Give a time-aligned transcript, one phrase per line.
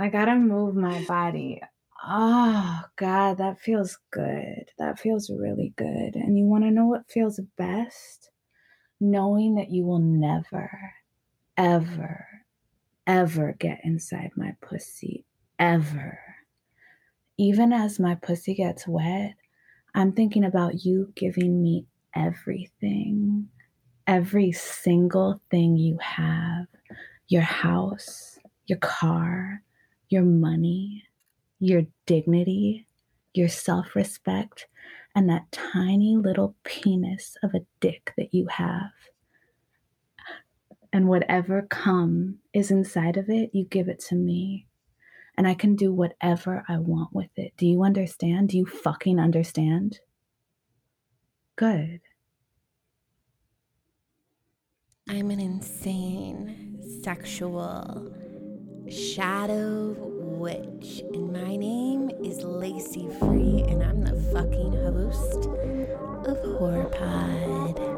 [0.00, 1.60] I gotta move my body.
[2.02, 4.64] Oh, God, that feels good.
[4.78, 6.14] That feels really good.
[6.14, 8.30] And you wanna know what feels best?
[8.98, 10.70] Knowing that you will never,
[11.58, 12.26] ever,
[13.06, 15.26] ever get inside my pussy.
[15.58, 16.18] Ever.
[17.36, 19.34] Even as my pussy gets wet,
[19.94, 23.48] I'm thinking about you giving me everything,
[24.06, 26.68] every single thing you have
[27.28, 29.62] your house, your car,
[30.10, 31.04] your money,
[31.60, 32.86] your dignity,
[33.32, 34.66] your self respect,
[35.14, 38.90] and that tiny little penis of a dick that you have.
[40.92, 44.66] And whatever cum is inside of it, you give it to me.
[45.36, 47.52] And I can do whatever I want with it.
[47.56, 48.48] Do you understand?
[48.48, 50.00] Do you fucking understand?
[51.54, 52.00] Good.
[55.08, 58.12] I'm an insane sexual
[58.90, 65.46] shadow witch, and my name is Lacey Free, and I'm the fucking host
[66.26, 67.89] of Horror Pod.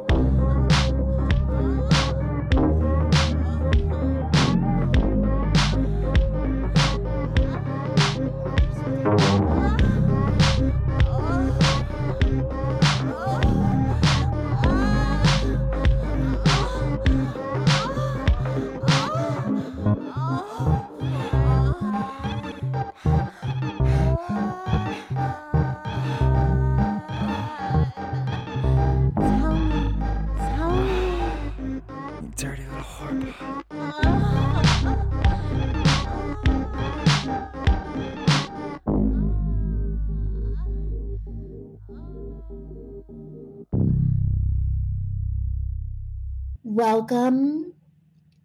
[46.74, 47.74] Welcome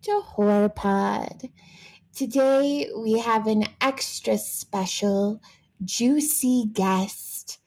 [0.02, 1.47] to Horror Pod.
[2.14, 5.42] Today we have an extra special,
[5.86, 7.59] juicy guest.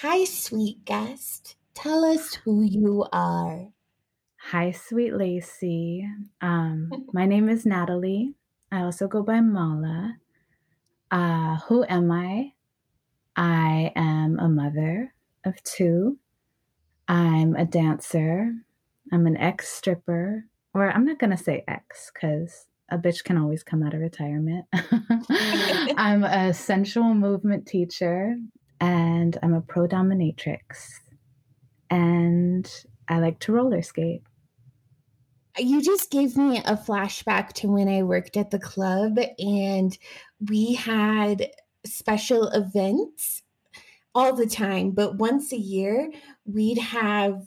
[0.00, 1.56] Hi, sweet guest.
[1.74, 3.68] Tell us who you are.
[4.38, 6.08] Hi, sweet Lacey.
[6.40, 8.36] Um, my name is Natalie.
[8.72, 10.16] I also go by Mala.
[11.10, 12.54] Uh, who am I?
[13.36, 15.12] I am a mother
[15.44, 16.18] of two.
[17.06, 18.54] I'm a dancer.
[19.12, 20.44] I'm an ex stripper,
[20.74, 24.00] or I'm not going to say ex because a bitch can always come out of
[24.00, 24.66] retirement.
[25.96, 28.36] I'm a sensual movement teacher
[28.80, 30.60] and I'm a pro dominatrix.
[31.90, 32.70] And
[33.08, 34.22] I like to roller skate.
[35.58, 39.96] You just gave me a flashback to when I worked at the club and
[40.48, 41.50] we had
[41.86, 43.42] special events
[44.14, 46.10] all the time, but once a year
[46.44, 47.42] we'd have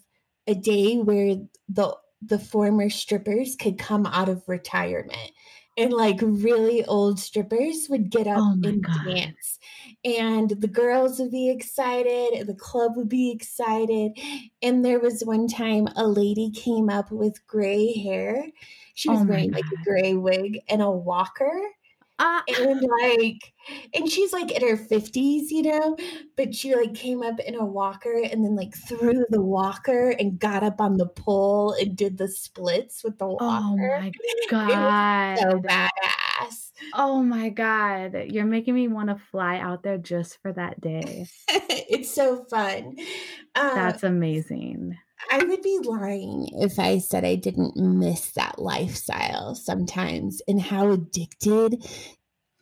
[0.49, 1.35] a day where
[1.69, 5.31] the the former strippers could come out of retirement.
[5.77, 9.05] And like really old strippers would get up Oh and God.
[9.05, 9.59] dance.
[10.03, 14.19] And the girls would be excited the club would be excited.
[14.61, 18.47] And there was one time a lady came up with gray hair.
[18.95, 21.61] She was Oh wearing like a gray wig and a walker
[22.19, 23.53] Ah, and like
[23.93, 25.95] and she's like in her 50s you know
[26.35, 30.39] but she like came up in a walker and then like threw the walker and
[30.39, 34.49] got up on the pole and did the splits with the walker oh my It
[34.49, 35.39] was God.
[35.39, 38.15] so badass Oh my God.
[38.29, 41.27] You're making me want to fly out there just for that day.
[41.49, 42.97] it's so fun
[43.55, 44.97] uh, That's amazing.
[45.31, 50.91] I would be lying if I said I didn't miss that lifestyle sometimes and how
[50.91, 51.83] addicted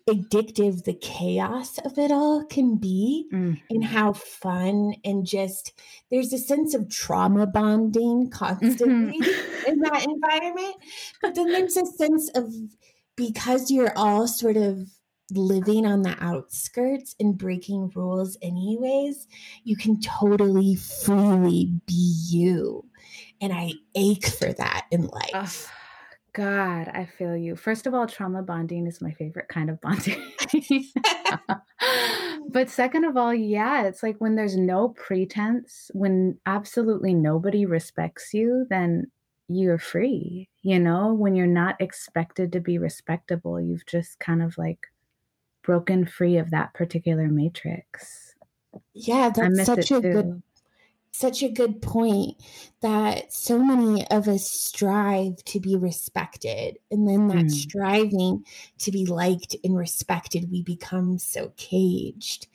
[0.09, 3.61] addictive the chaos of it all can be Mm.
[3.69, 5.73] and how fun and just
[6.09, 9.67] there's a sense of trauma bonding constantly Mhm.
[9.67, 10.75] in that environment
[11.21, 12.53] but then there's a sense of
[13.17, 14.87] because you're all sort of
[15.31, 19.27] living on the outskirts and breaking rules anyways
[19.63, 22.83] you can totally freely be you
[23.41, 25.73] and i ache for that in life Ugh,
[26.37, 27.55] God, I feel you.
[27.55, 30.21] First of all, trauma bonding is my favorite kind of bonding.
[32.49, 38.35] but second of all, yeah, it's like when there's no pretense, when absolutely nobody respects
[38.35, 39.07] you, then
[39.47, 40.47] you're free.
[40.61, 44.85] You know, when you're not expected to be respectable, you've just kind of like
[45.67, 48.33] broken free of that particular matrix.
[48.93, 50.41] yeah that's such a good
[51.11, 52.37] such a good point
[52.81, 57.51] that so many of us strive to be respected and then that Mm.
[57.51, 58.45] striving
[58.77, 62.47] to be liked and respected we become so caged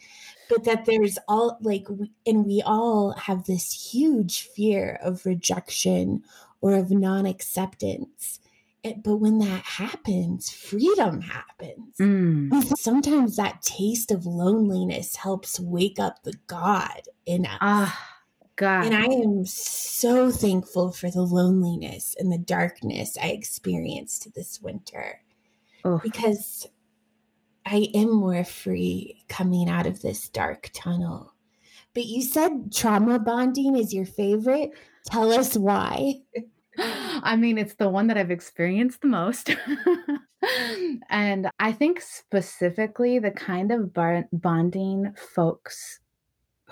[0.49, 6.23] but that there's all like we, and we all have this huge fear of rejection
[6.63, 8.39] or of non-acceptance
[8.85, 11.97] It, but when that happens, freedom happens.
[12.01, 12.77] Mm.
[12.77, 17.59] Sometimes that taste of loneliness helps wake up the God in us.
[17.61, 18.19] Ah,
[18.57, 18.87] God.
[18.87, 25.21] And I am so thankful for the loneliness and the darkness I experienced this winter
[26.03, 26.67] because
[27.65, 31.35] I am more free coming out of this dark tunnel.
[31.95, 34.71] But you said trauma bonding is your favorite.
[35.07, 36.21] Tell us why.
[37.23, 39.55] I mean, it's the one that I've experienced the most.
[41.11, 46.01] and I think specifically the kind of bar- bonding folks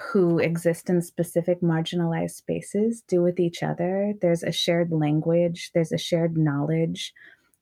[0.00, 4.14] who exist in specific marginalized spaces do with each other.
[4.20, 7.12] There's a shared language, there's a shared knowledge,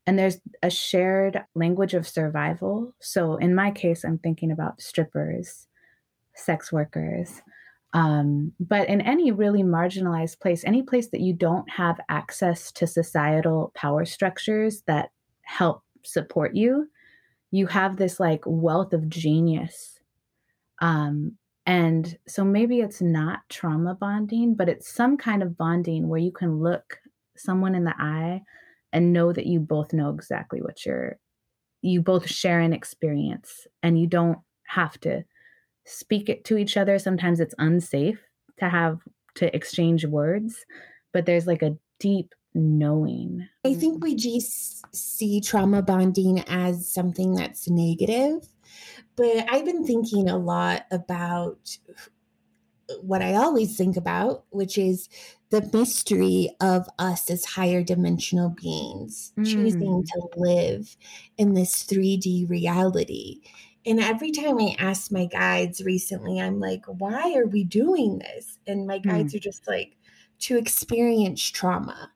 [0.07, 2.95] and there's a shared language of survival.
[3.01, 5.67] So in my case, I'm thinking about strippers,
[6.35, 7.43] sex workers.
[7.95, 12.87] Um, but in any really marginalized place, any place that you don't have access to
[12.87, 15.11] societal power structures that
[15.43, 16.89] help support you,
[17.51, 19.99] you have this like wealth of genius.
[20.81, 26.21] Um, and so maybe it's not trauma bonding, but it's some kind of bonding where
[26.21, 26.99] you can look
[27.37, 28.43] someone in the eye
[28.93, 31.19] and know that you both know exactly what you're,
[31.83, 35.25] you both share an experience and you don't have to
[35.89, 36.99] speak it to each other.
[36.99, 38.21] Sometimes it's unsafe
[38.59, 39.01] to have
[39.37, 40.65] to exchange words,
[41.13, 43.49] but there's like a deep knowing.
[43.65, 48.49] I think we just see trauma bonding as something that's negative
[49.19, 51.77] but I've been thinking a lot about
[53.01, 55.09] what I always think about, which is
[55.51, 59.45] the mystery of us as higher dimensional beings mm.
[59.45, 60.97] choosing to live
[61.37, 63.41] in this 3D reality.
[63.87, 68.59] And every time I ask my guides recently, I'm like, why are we doing this?
[68.67, 69.37] And my guides mm.
[69.37, 69.97] are just like,
[70.41, 72.13] to experience trauma.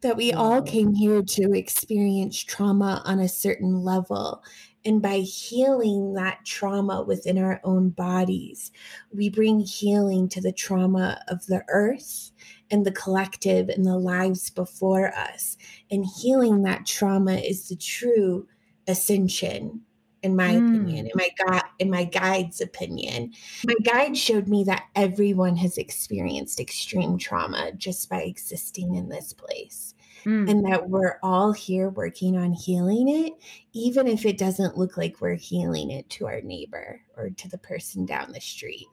[0.00, 4.42] That we all came here to experience trauma on a certain level.
[4.84, 8.72] And by healing that trauma within our own bodies,
[9.14, 12.32] we bring healing to the trauma of the earth
[12.68, 15.56] and the collective and the lives before us.
[15.88, 18.48] And healing that trauma is the true
[18.88, 19.82] ascension
[20.22, 20.68] in my mm.
[20.68, 23.32] opinion, in my God, in my guide's opinion.
[23.64, 29.32] My guide showed me that everyone has experienced extreme trauma just by existing in this
[29.32, 30.50] place mm.
[30.50, 33.32] and that we're all here working on healing it,
[33.72, 37.58] even if it doesn't look like we're healing it to our neighbor or to the
[37.58, 38.86] person down the street.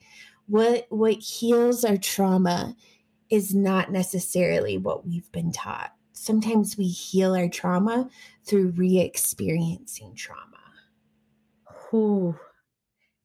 [0.47, 2.75] What what heals our trauma
[3.29, 5.93] is not necessarily what we've been taught.
[6.13, 8.09] Sometimes we heal our trauma
[8.43, 10.58] through re-experiencing trauma.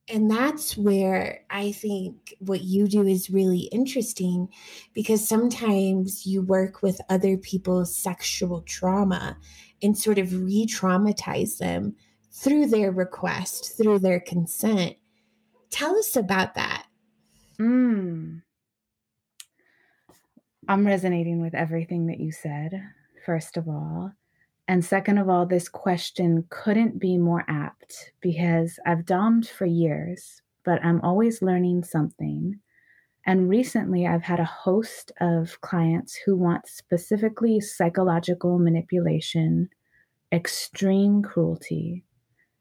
[0.08, 4.48] And that's where I think what you do is really interesting
[4.92, 9.38] because sometimes you work with other people's sexual trauma
[9.82, 11.96] and sort of re traumatize them
[12.32, 14.96] through their request, through their consent.
[15.70, 16.86] Tell us about that.
[17.58, 18.42] Mm.
[20.68, 22.82] I'm resonating with everything that you said,
[23.24, 24.12] first of all.
[24.66, 30.40] And second of all, this question couldn't be more apt because I've domed for years,
[30.64, 32.60] but I'm always learning something.
[33.26, 39.68] And recently, I've had a host of clients who want specifically psychological manipulation,
[40.32, 42.04] extreme cruelty,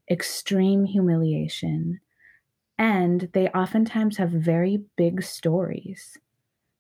[0.10, 2.00] extreme humiliation.
[2.78, 6.18] And they oftentimes have very big stories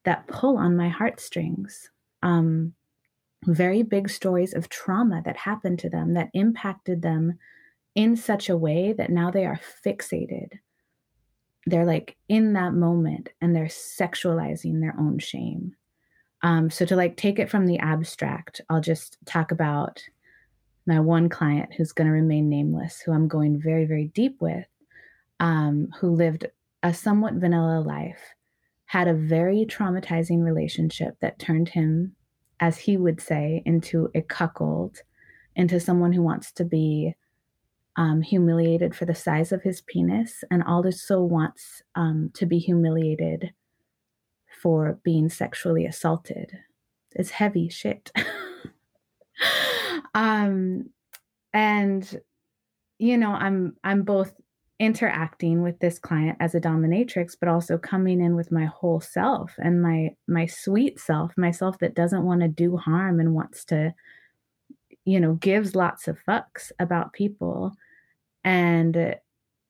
[0.03, 1.89] that pull on my heartstrings.
[2.21, 2.73] Um,
[3.45, 7.37] very big stories of trauma that happened to them that impacted them
[7.95, 10.49] in such a way that now they are fixated.
[11.65, 15.75] They're like in that moment and they're sexualizing their own shame.
[16.41, 20.03] Um, so to like take it from the abstract, I'll just talk about
[20.85, 24.67] my one client who's going to remain nameless, who I'm going very, very deep with,
[25.39, 26.47] um, who lived
[26.81, 28.19] a somewhat vanilla life,
[28.85, 32.15] had a very traumatizing relationship that turned him
[32.59, 34.97] as he would say, into a cuckold,
[35.55, 37.15] into someone who wants to be
[37.95, 43.53] um, humiliated for the size of his penis, and also wants um, to be humiliated
[44.61, 46.51] for being sexually assaulted.
[47.11, 48.11] It's heavy shit.
[50.13, 50.89] um,
[51.53, 52.21] and
[52.99, 54.33] you know, I'm I'm both
[54.79, 59.53] interacting with this client as a dominatrix but also coming in with my whole self
[59.59, 63.93] and my my sweet self myself that doesn't want to do harm and wants to
[65.05, 67.73] you know gives lots of fucks about people.
[68.43, 69.15] And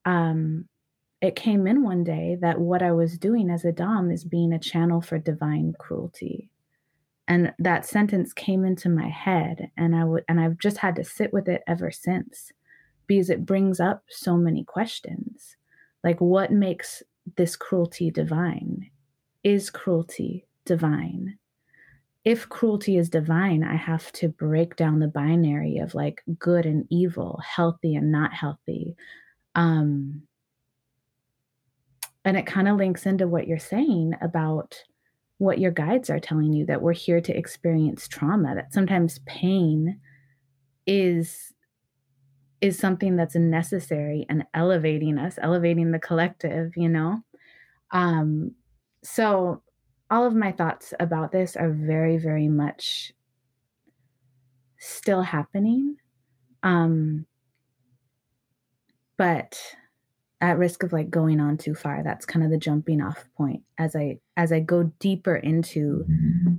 [0.05, 0.65] um
[1.21, 4.51] it came in one day that what i was doing as a dom is being
[4.51, 6.49] a channel for divine cruelty.
[7.27, 11.03] And that sentence came into my head and I would and I've just had to
[11.03, 12.51] sit with it ever since
[13.07, 15.57] because it brings up so many questions.
[16.03, 17.03] Like what makes
[17.37, 18.89] this cruelty divine?
[19.43, 21.37] Is cruelty divine?
[22.25, 26.85] If cruelty is divine, I have to break down the binary of like good and
[26.89, 28.95] evil, healthy and not healthy.
[29.55, 30.23] Um,
[32.23, 34.81] and it kind of links into what you're saying about
[35.37, 39.99] what your guides are telling you that we're here to experience trauma that sometimes pain
[40.87, 41.52] is
[42.63, 47.21] is something that's necessary and elevating us elevating the collective you know?
[47.91, 48.53] Um
[49.03, 49.61] so
[50.09, 53.11] all of my thoughts about this are very very much
[54.79, 55.97] still happening.
[56.63, 57.25] Um
[59.17, 59.59] but
[60.39, 63.61] at risk of like going on too far that's kind of the jumping off point
[63.77, 66.05] as i as i go deeper into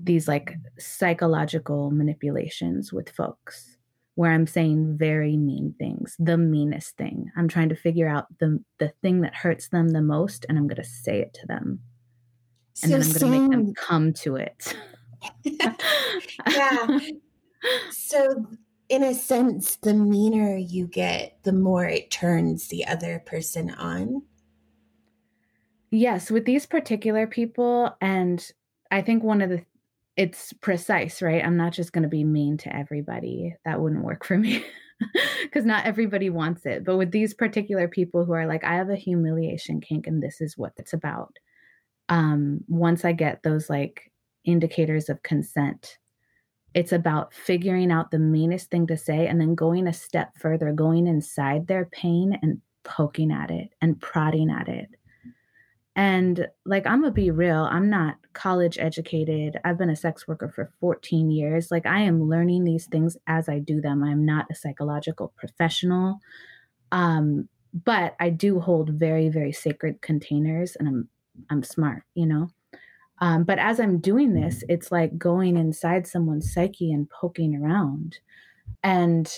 [0.03, 3.74] these like psychological manipulations with folks
[4.15, 7.31] where i'm saying very mean things the meanest thing.
[7.37, 10.67] I'm trying to figure out the the thing that hurts them the most and i'm
[10.69, 11.81] going to say it to them.
[12.83, 14.77] And so then i'm going to make them come to it.
[16.51, 16.99] Yeah.
[17.91, 18.47] So
[18.89, 24.23] in a sense, the meaner you get, the more it turns the other person on.
[25.91, 28.47] Yes, with these particular people, and
[28.91, 29.65] I think one of the
[30.17, 31.45] it's precise, right?
[31.45, 33.55] I'm not just going to be mean to everybody.
[33.65, 34.65] That wouldn't work for me
[35.43, 36.85] because not everybody wants it.
[36.85, 40.41] But with these particular people who are like, I have a humiliation kink and this
[40.41, 41.37] is what it's about.
[42.09, 44.13] Um, once I get those like
[44.45, 45.99] indicators of consent,
[46.75, 50.73] it's about figuring out the meanest thing to say and then going a step further,
[50.73, 54.89] going inside their pain and poking at it and prodding at it.
[55.97, 59.59] And like, I'm gonna be real, I'm not college educated.
[59.65, 61.71] I've been a sex worker for 14 years.
[61.71, 64.03] Like, I am learning these things as I do them.
[64.03, 66.21] I'm not a psychological professional.
[66.91, 67.49] Um,
[67.85, 71.09] but I do hold very, very sacred containers and I'm
[71.51, 72.49] I'm smart, you know.
[73.21, 78.19] Um, but as I'm doing this, it's like going inside someone's psyche and poking around.
[78.83, 79.33] And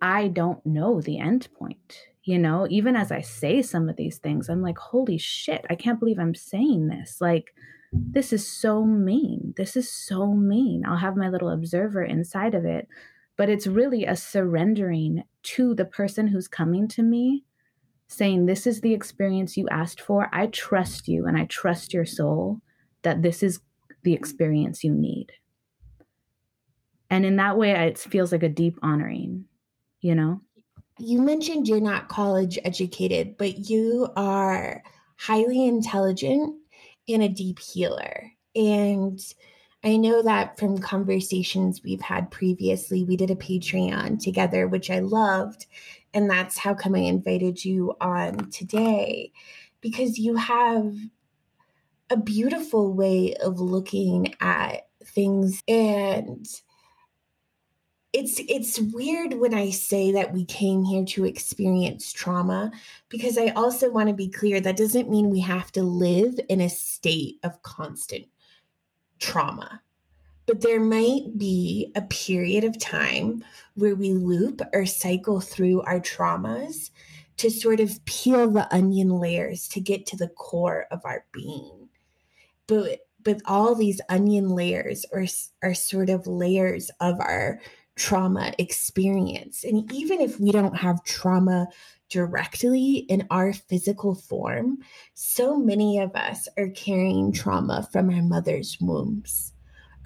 [0.00, 1.98] I don't know the end point.
[2.24, 5.74] You know, even as I say some of these things, I'm like, holy shit, I
[5.74, 7.20] can't believe I'm saying this.
[7.20, 7.54] Like,
[7.92, 9.54] this is so mean.
[9.56, 10.84] This is so mean.
[10.86, 12.88] I'll have my little observer inside of it.
[13.36, 17.44] But it's really a surrendering to the person who's coming to me
[18.08, 20.28] saying, This is the experience you asked for.
[20.32, 22.60] I trust you and I trust your soul
[23.02, 23.60] that this is
[24.02, 25.32] the experience you need.
[27.10, 29.44] And in that way, it feels like a deep honoring,
[30.00, 30.40] you know?
[30.98, 34.82] You mentioned you're not college educated, but you are
[35.16, 36.56] highly intelligent
[37.08, 38.30] and a deep healer.
[38.54, 39.20] And
[39.82, 45.00] I know that from conversations we've had previously, we did a Patreon together, which I
[45.00, 45.66] loved.
[46.14, 49.32] And that's how come I invited you on today
[49.80, 50.94] because you have
[52.08, 56.46] a beautiful way of looking at things and
[58.14, 62.70] it's it's weird when I say that we came here to experience trauma
[63.08, 66.60] because I also want to be clear that doesn't mean we have to live in
[66.60, 68.26] a state of constant
[69.18, 69.82] trauma.
[70.46, 73.42] But there might be a period of time
[73.74, 76.90] where we loop or cycle through our traumas
[77.38, 81.88] to sort of peel the onion layers to get to the core of our being.
[82.68, 85.26] But but all these onion layers are,
[85.62, 87.58] are sort of layers of our
[87.96, 89.64] trauma experience.
[89.64, 91.68] And even if we don't have trauma
[92.08, 94.78] directly in our physical form,
[95.14, 99.52] so many of us are carrying trauma from our mother's wombs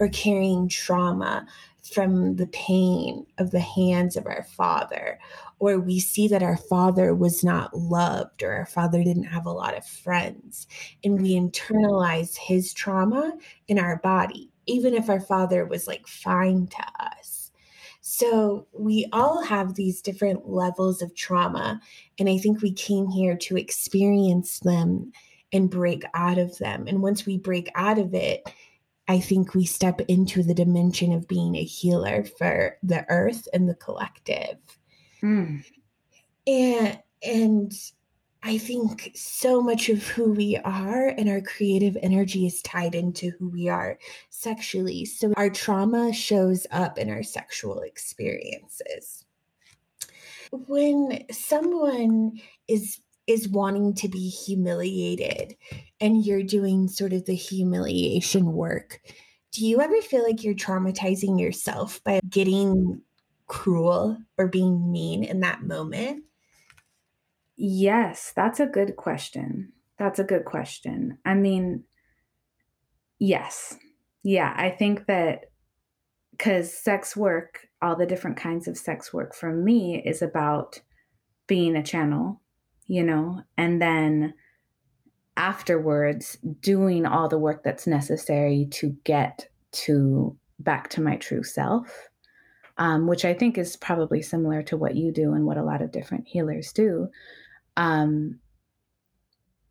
[0.01, 1.47] or carrying trauma
[1.93, 5.19] from the pain of the hands of our father,
[5.59, 9.53] or we see that our father was not loved, or our father didn't have a
[9.53, 10.67] lot of friends,
[11.03, 13.33] and we internalize his trauma
[13.69, 17.18] in our body, even if our father was like fine to us.
[18.11, 21.79] So we all have these different levels of trauma,
[22.19, 25.13] and I think we came here to experience them
[25.53, 26.87] and break out of them.
[26.89, 28.51] And once we break out of it,
[29.09, 33.69] I think we step into the dimension of being a healer for the earth and
[33.69, 34.57] the collective.
[35.23, 35.67] Mm.
[36.47, 37.73] And and
[38.43, 43.31] I think so much of who we are and our creative energy is tied into
[43.39, 43.99] who we are
[44.31, 45.05] sexually.
[45.07, 49.25] So our trauma shows up in our sexual experiences.
[50.53, 55.55] When someone is is wanting to be humiliated
[56.01, 59.01] and you're doing sort of the humiliation work
[59.53, 63.03] Do you ever feel like you're traumatizing yourself by getting
[63.49, 66.25] cruel or being mean in that moment?
[67.61, 69.73] Yes, that's a good question.
[69.99, 71.19] That's a good question.
[71.25, 71.83] I mean,
[73.19, 73.77] yes.
[74.23, 75.47] Yeah, I think that
[76.31, 80.81] because sex work, all the different kinds of sex work for me is about
[81.49, 82.41] being a channel,
[82.87, 84.35] you know, and then
[85.37, 92.09] afterwards doing all the work that's necessary to get to back to my true self
[92.77, 95.81] um, which i think is probably similar to what you do and what a lot
[95.81, 97.09] of different healers do
[97.79, 98.39] um,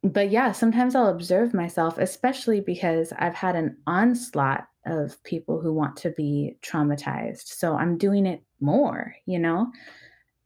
[0.03, 5.73] but yeah sometimes i'll observe myself especially because i've had an onslaught of people who
[5.73, 9.67] want to be traumatized so i'm doing it more you know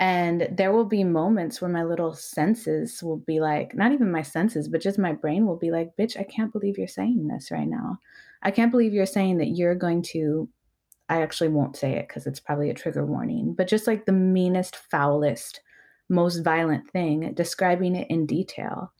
[0.02, 4.24] and there will be moments where my little senses will be like, not even my
[4.24, 7.52] senses, but just my brain will be like, bitch, I can't believe you're saying this
[7.52, 8.00] right now.
[8.42, 10.50] I can't believe you're saying that you're going to,
[11.08, 14.12] I actually won't say it because it's probably a trigger warning, but just like the
[14.12, 15.62] meanest, foulest,
[16.12, 18.94] most violent thing, describing it in detail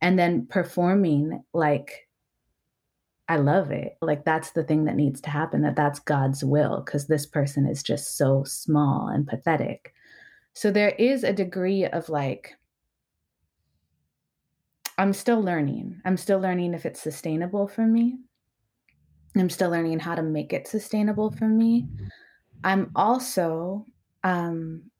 [0.00, 2.08] and then performing like,
[3.28, 3.96] I love it.
[4.00, 7.66] Like that's the thing that needs to happen, that that's God's will because this person
[7.66, 9.92] is just so small and pathetic
[10.58, 12.56] so there is a degree of like,
[14.98, 16.00] I'm still learning.
[16.04, 18.18] I'm still learning if it's sustainable for me.
[19.36, 21.86] I'm still learning how to make it sustainable for me.
[22.64, 23.86] I'm also
[24.24, 24.90] um,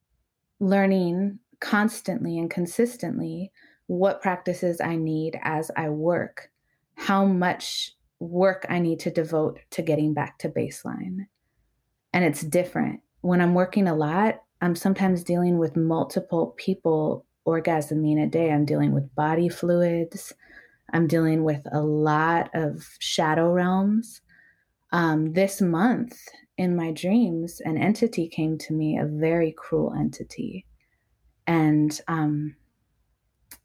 [0.61, 3.53] learning constantly and consistently
[3.87, 6.51] what practices I need as I work,
[6.95, 11.27] how much work I need to devote to getting back to baseline.
[12.13, 13.01] And it's different.
[13.21, 18.51] When I'm working a lot, I'm sometimes dealing with multiple people orgasming a day.
[18.51, 20.33] I'm dealing with body fluids.
[20.93, 24.21] I'm dealing with a lot of shadow realms.
[24.93, 26.19] Um, this month
[26.57, 30.67] in my dreams, an entity came to me, a very cruel entity.
[31.49, 32.55] And um,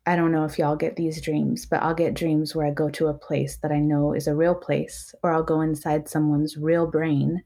[0.05, 2.89] I don't know if y'all get these dreams, but I'll get dreams where I go
[2.91, 6.57] to a place that I know is a real place, or I'll go inside someone's
[6.57, 7.43] real brain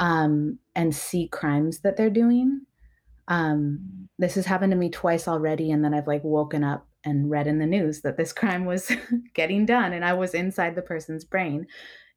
[0.00, 2.62] um, and see crimes that they're doing.
[3.28, 7.30] Um, this has happened to me twice already, and then I've like woken up and
[7.30, 8.90] read in the news that this crime was
[9.34, 11.68] getting done, and I was inside the person's brain.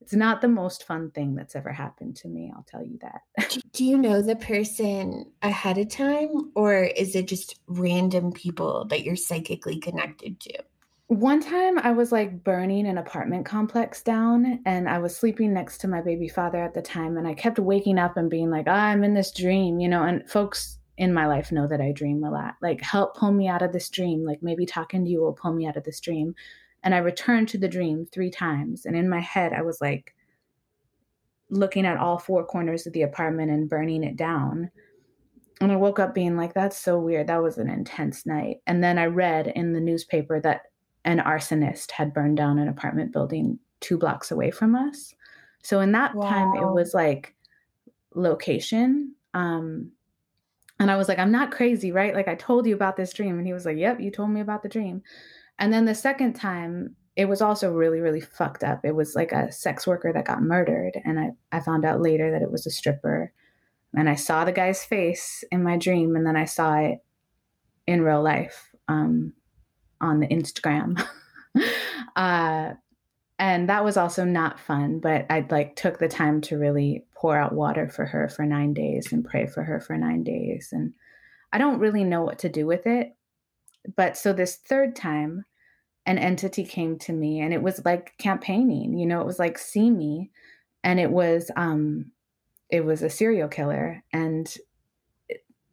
[0.01, 3.57] It's not the most fun thing that's ever happened to me, I'll tell you that.
[3.73, 9.03] Do you know the person ahead of time, or is it just random people that
[9.03, 10.63] you're psychically connected to?
[11.07, 15.77] One time I was like burning an apartment complex down and I was sleeping next
[15.79, 18.67] to my baby father at the time and I kept waking up and being like,
[18.67, 21.93] oh, I'm in this dream, you know, and folks in my life know that I
[21.93, 22.55] dream a lot.
[22.61, 24.25] Like help pull me out of this dream.
[24.25, 26.35] Like maybe talking to you will pull me out of this dream.
[26.83, 30.13] And I returned to the dream three times and in my head I was like
[31.49, 34.69] looking at all four corners of the apartment and burning it down.
[35.59, 37.27] And I woke up being like, that's so weird.
[37.27, 38.57] That was an intense night.
[38.67, 40.63] And then I read in the newspaper that
[41.05, 45.15] an arsonist had burned down an apartment building two blocks away from us.
[45.63, 46.29] So in that wow.
[46.29, 47.35] time, it was like
[48.13, 49.15] location.
[49.33, 49.91] Um,
[50.79, 52.13] and I was like, I'm not crazy, right?
[52.13, 53.37] Like I told you about this dream.
[53.37, 55.01] And he was like, Yep, you told me about the dream.
[55.59, 58.81] And then the second time, it was also really, really fucked up.
[58.83, 60.93] It was like a sex worker that got murdered.
[61.03, 63.33] And I, I found out later that it was a stripper.
[63.95, 66.99] And I saw the guy's face in my dream, and then I saw it
[67.87, 68.69] in real life.
[68.87, 69.33] Um,
[70.01, 71.03] on the Instagram.
[72.15, 72.73] uh,
[73.39, 77.37] and that was also not fun, but I like took the time to really pour
[77.37, 80.69] out water for her for nine days and pray for her for nine days.
[80.71, 80.93] And
[81.53, 83.15] I don't really know what to do with it.
[83.95, 85.45] But so this third time,
[86.05, 89.57] an entity came to me and it was like campaigning, you know, it was like
[89.57, 90.31] see me.
[90.83, 92.11] And it was um
[92.69, 94.03] it was a serial killer.
[94.13, 94.53] And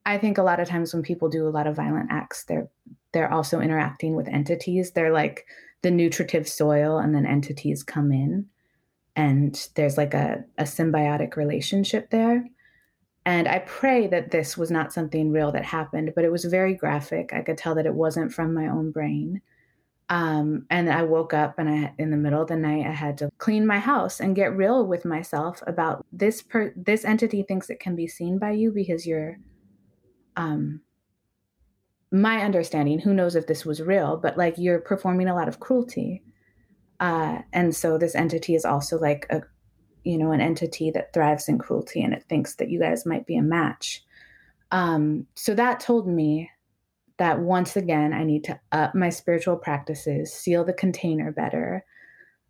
[0.06, 2.68] I think a lot of times when people do a lot of violent acts, they're
[3.12, 4.90] they're also interacting with entities.
[4.90, 5.46] They're like
[5.82, 8.46] the nutritive soil, and then entities come in,
[9.16, 12.44] and there's like a, a symbiotic relationship there.
[13.26, 16.74] And I pray that this was not something real that happened, but it was very
[16.74, 17.32] graphic.
[17.32, 19.40] I could tell that it wasn't from my own brain.
[20.10, 23.16] Um, and I woke up and I, in the middle of the night, I had
[23.18, 26.42] to clean my house and get real with myself about this.
[26.42, 29.38] Per, this entity thinks it can be seen by you because you're
[30.36, 30.82] um,
[32.12, 35.60] my understanding, who knows if this was real, but like you're performing a lot of
[35.60, 36.22] cruelty.
[37.00, 39.42] Uh, and so this entity is also like a,
[40.04, 43.26] you know, an entity that thrives in cruelty and it thinks that you guys might
[43.26, 44.04] be a match.
[44.70, 46.50] Um, so that told me
[47.16, 51.84] that once again, I need to up my spiritual practices, seal the container better,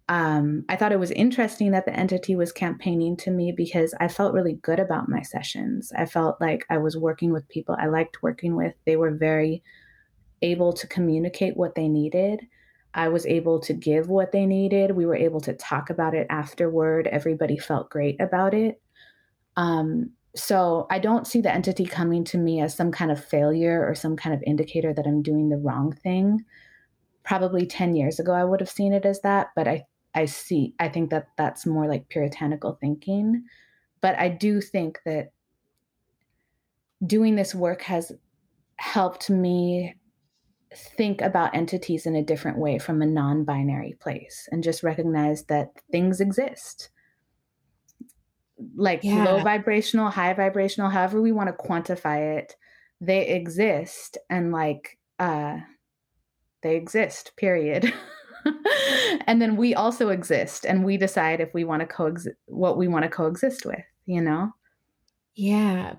[0.08, 4.08] um, I thought it was interesting that the entity was campaigning to me because I
[4.08, 5.92] felt really good about my sessions.
[5.96, 8.74] I felt like I was working with people I liked working with.
[8.84, 9.62] They were very
[10.42, 12.42] able to communicate what they needed.
[12.94, 14.92] I was able to give what they needed.
[14.92, 17.08] We were able to talk about it afterward.
[17.08, 18.80] Everybody felt great about it.
[19.56, 23.86] Um, so I don't see the entity coming to me as some kind of failure
[23.86, 26.44] or some kind of indicator that I'm doing the wrong thing.
[27.24, 30.74] Probably 10 years ago, I would have seen it as that, but I I see,
[30.78, 33.44] I think that that's more like puritanical thinking.
[34.00, 35.32] But I do think that
[37.04, 38.12] doing this work has
[38.76, 39.96] helped me
[40.76, 45.44] think about entities in a different way from a non binary place and just recognize
[45.44, 46.90] that things exist.
[48.76, 49.24] Like yeah.
[49.24, 52.56] low vibrational, high vibrational, however we want to quantify it,
[53.00, 55.58] they exist and like uh
[56.62, 57.92] they exist, period.
[59.26, 62.88] and then we also exist and we decide if we want to coexist what we
[62.88, 64.50] want to coexist with you know
[65.34, 65.94] yeah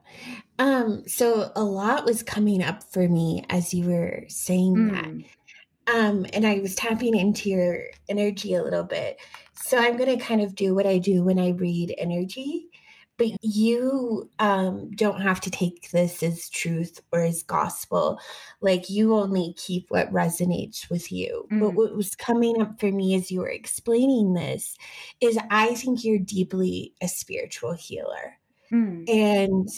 [0.59, 4.91] um so a lot was coming up for me as you were saying mm.
[4.91, 9.17] that um and i was tapping into your energy a little bit
[9.53, 12.69] so i'm going to kind of do what i do when i read energy
[13.17, 18.19] but you um, don't have to take this as truth or as gospel.
[18.59, 21.47] Like you only keep what resonates with you.
[21.51, 21.61] Mm.
[21.61, 24.77] But what was coming up for me as you were explaining this
[25.21, 28.37] is I think you're deeply a spiritual healer.
[28.71, 29.09] Mm.
[29.09, 29.69] And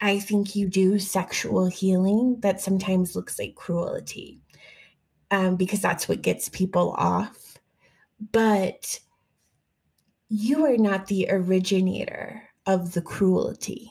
[0.00, 4.40] I think you do sexual healing that sometimes looks like cruelty
[5.30, 7.58] um, because that's what gets people off.
[8.32, 9.00] But
[10.28, 13.90] you are not the originator of the cruelty.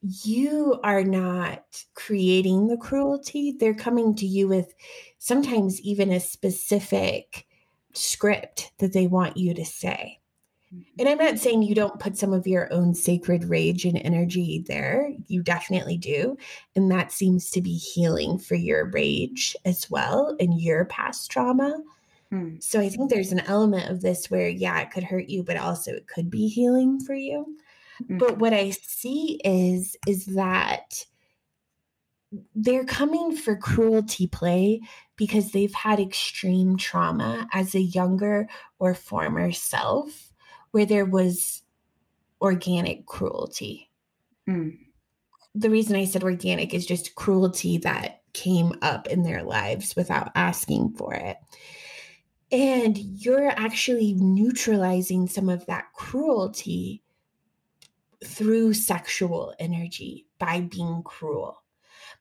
[0.00, 3.52] You are not creating the cruelty.
[3.52, 4.74] They're coming to you with
[5.18, 7.46] sometimes even a specific
[7.94, 10.17] script that they want you to say.
[10.98, 14.64] And I'm not saying you don't put some of your own sacred rage and energy
[14.66, 15.12] there.
[15.26, 16.36] You definitely do.
[16.76, 21.78] And that seems to be healing for your rage as well and your past trauma.
[22.30, 22.56] Hmm.
[22.60, 25.56] So I think there's an element of this where, yeah, it could hurt you, but
[25.56, 27.56] also it could be healing for you.
[28.02, 28.18] Mm-hmm.
[28.18, 31.04] But what I see is is that
[32.54, 34.82] they're coming for cruelty play
[35.16, 40.27] because they've had extreme trauma as a younger or former self
[40.70, 41.62] where there was
[42.40, 43.90] organic cruelty.
[44.48, 44.78] Mm.
[45.54, 50.30] The reason I said organic is just cruelty that came up in their lives without
[50.34, 51.36] asking for it.
[52.50, 57.02] And you're actually neutralizing some of that cruelty
[58.24, 61.62] through sexual energy by being cruel.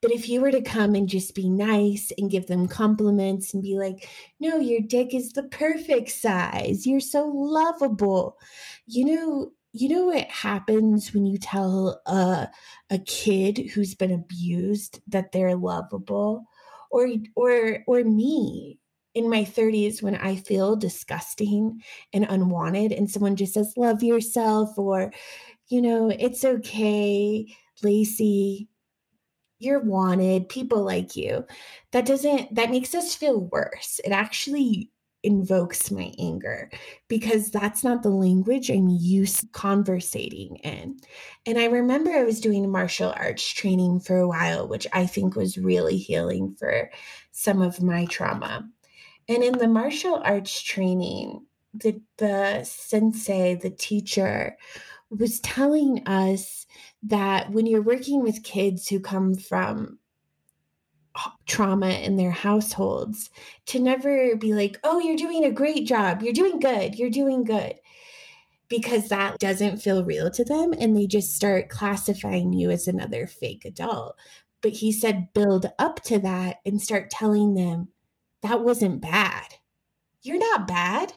[0.01, 3.63] But if you were to come and just be nice and give them compliments and
[3.63, 4.07] be like,
[4.39, 6.85] no, your dick is the perfect size.
[6.85, 8.37] You're so lovable.
[8.85, 12.47] You know, you know what happens when you tell a,
[12.89, 16.45] a kid who's been abused that they're lovable?
[16.89, 18.79] Or or or me
[19.13, 21.81] in my 30s when I feel disgusting
[22.13, 25.11] and unwanted, and someone just says, Love yourself, or,
[25.69, 27.47] you know, it's okay,
[27.83, 28.69] Lacey,
[29.59, 31.45] you're wanted, people like you.
[31.91, 33.99] That doesn't, that makes us feel worse.
[34.03, 34.91] It actually
[35.23, 36.69] invokes my anger
[37.07, 40.99] because that's not the language I'm used conversating in.
[41.45, 45.35] And I remember I was doing martial arts training for a while, which I think
[45.35, 46.89] was really healing for
[47.31, 48.69] some of my trauma.
[49.27, 54.57] And in the martial arts training, the, the sensei, the teacher,
[55.09, 56.65] was telling us
[57.03, 59.99] that when you're working with kids who come from
[61.45, 63.29] trauma in their households,
[63.65, 67.43] to never be like, oh, you're doing a great job, you're doing good, you're doing
[67.43, 67.75] good.
[68.69, 70.73] Because that doesn't feel real to them.
[70.77, 74.17] And they just start classifying you as another fake adult.
[74.61, 77.87] But he said, build up to that and start telling them,
[78.41, 79.55] that wasn't bad.
[80.21, 81.13] You're not bad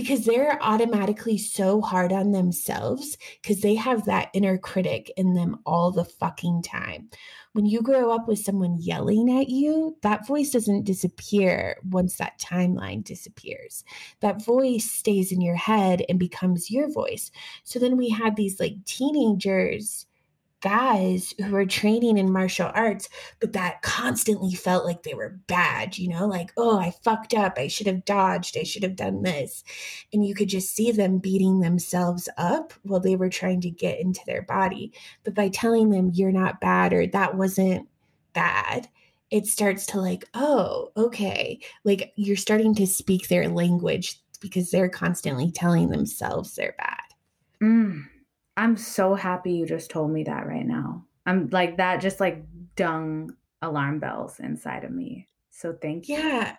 [0.00, 5.58] because they're automatically so hard on themselves because they have that inner critic in them
[5.66, 7.10] all the fucking time.
[7.52, 12.38] When you grow up with someone yelling at you, that voice doesn't disappear once that
[12.40, 13.84] timeline disappears.
[14.20, 17.30] That voice stays in your head and becomes your voice.
[17.64, 20.06] So then we had these like teenagers
[20.60, 23.08] guys who were training in martial arts,
[23.40, 27.54] but that constantly felt like they were bad, you know, like, oh, I fucked up.
[27.58, 28.56] I should have dodged.
[28.58, 29.64] I should have done this.
[30.12, 34.00] And you could just see them beating themselves up while they were trying to get
[34.00, 34.92] into their body.
[35.24, 37.88] But by telling them you're not bad or that wasn't
[38.32, 38.88] bad,
[39.30, 41.60] it starts to like, oh, okay.
[41.84, 46.96] Like you're starting to speak their language because they're constantly telling themselves they're bad.
[47.62, 48.06] Mm,
[48.60, 51.06] I'm so happy you just told me that right now.
[51.24, 52.44] I'm like, that just like
[52.76, 55.28] dung alarm bells inside of me.
[55.50, 56.16] So thank you.
[56.16, 56.56] Yeah.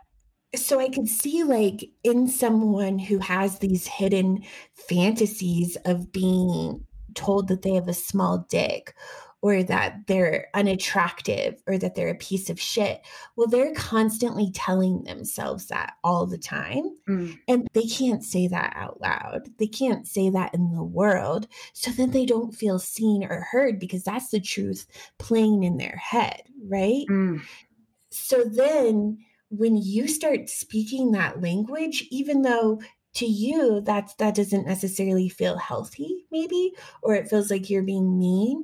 [0.55, 7.49] So I could see like in someone who has these hidden fantasies of being told
[7.49, 8.95] that they have a small dick
[9.41, 13.01] or that they're unattractive or that they're a piece of shit.
[13.35, 16.83] Well, they're constantly telling themselves that all the time.
[17.09, 17.39] Mm.
[17.47, 19.49] And they can't say that out loud.
[19.57, 21.47] They can't say that in the world.
[21.73, 24.85] So then they don't feel seen or heard because that's the truth
[25.17, 27.05] playing in their head, right?
[27.09, 27.41] Mm.
[28.11, 29.17] So then
[29.49, 32.79] when you start speaking that language, even though
[33.13, 38.17] to you that's that doesn't necessarily feel healthy maybe or it feels like you're being
[38.17, 38.63] mean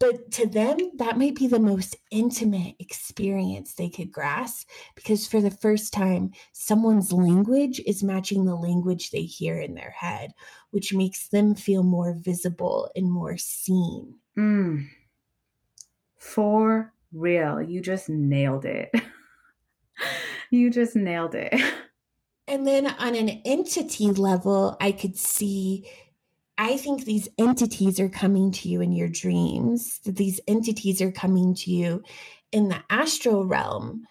[0.00, 5.40] but to them, that might be the most intimate experience they could grasp because for
[5.40, 10.32] the first time, someone's language is matching the language they hear in their head,
[10.70, 14.14] which makes them feel more visible and more seen.
[14.38, 14.86] Mm.
[16.16, 17.60] For real.
[17.60, 18.92] You just nailed it.
[20.50, 21.54] you just nailed it.
[22.48, 25.86] And then on an entity level, I could see
[26.58, 31.12] I think these entities are coming to you in your dreams, that these entities are
[31.12, 32.02] coming to you
[32.50, 34.06] in the astral realm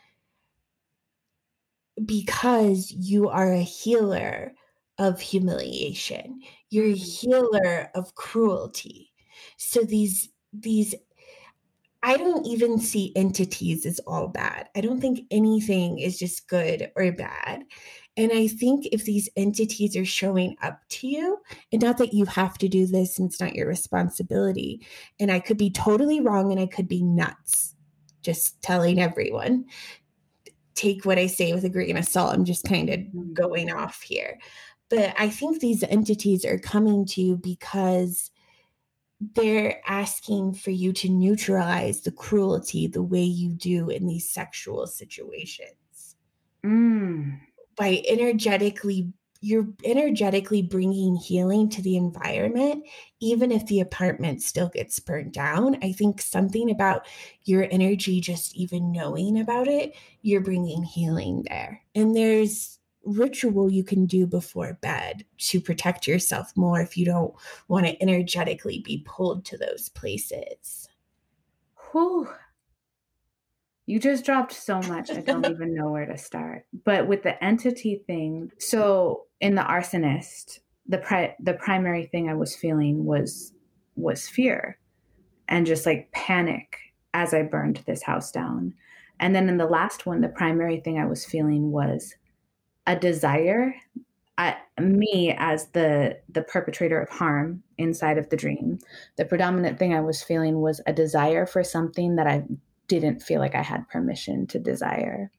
[2.05, 4.53] because you are a healer
[4.97, 6.41] of humiliation.
[6.69, 9.11] You're a healer of cruelty.
[9.57, 10.95] So these these
[12.03, 14.69] I don't even see entities as all bad.
[14.75, 17.63] I don't think anything is just good or bad.
[18.15, 21.37] And I think if these entities are showing up to you,
[21.71, 24.85] and not that you have to do this and it's not your responsibility,
[25.19, 27.75] and I could be totally wrong and I could be nuts,
[28.23, 29.65] just telling everyone,
[30.73, 32.33] take what I say with a grain of salt.
[32.33, 33.33] I'm just kind of mm-hmm.
[33.33, 34.39] going off here.
[34.89, 38.31] But I think these entities are coming to you because
[39.19, 44.85] they're asking for you to neutralize the cruelty the way you do in these sexual
[44.85, 46.15] situations.
[46.63, 47.39] Mm.
[47.75, 52.83] By energetically you're energetically bringing healing to the environment
[53.19, 55.77] even if the apartment still gets burned down.
[55.83, 57.05] I think something about
[57.43, 61.83] your energy just even knowing about it you're bringing healing there.
[61.93, 62.76] And there's
[63.07, 67.33] ritual you can do before bed to protect yourself more if you don't
[67.67, 70.89] want to energetically be pulled to those places
[71.91, 72.27] Whew,
[73.85, 75.09] you just dropped so much.
[75.09, 76.65] I don't even know where to start.
[76.83, 82.33] But with the entity thing, so in the arsonist, the pri- the primary thing I
[82.33, 83.53] was feeling was
[83.95, 84.77] was fear
[85.47, 86.77] and just like panic
[87.13, 88.73] as I burned this house down.
[89.19, 92.13] And then in the last one, the primary thing I was feeling was
[92.87, 93.75] a desire
[94.37, 98.79] at me as the the perpetrator of harm inside of the dream.
[99.17, 102.43] The predominant thing I was feeling was a desire for something that I
[102.87, 105.31] didn't feel like I had permission to desire.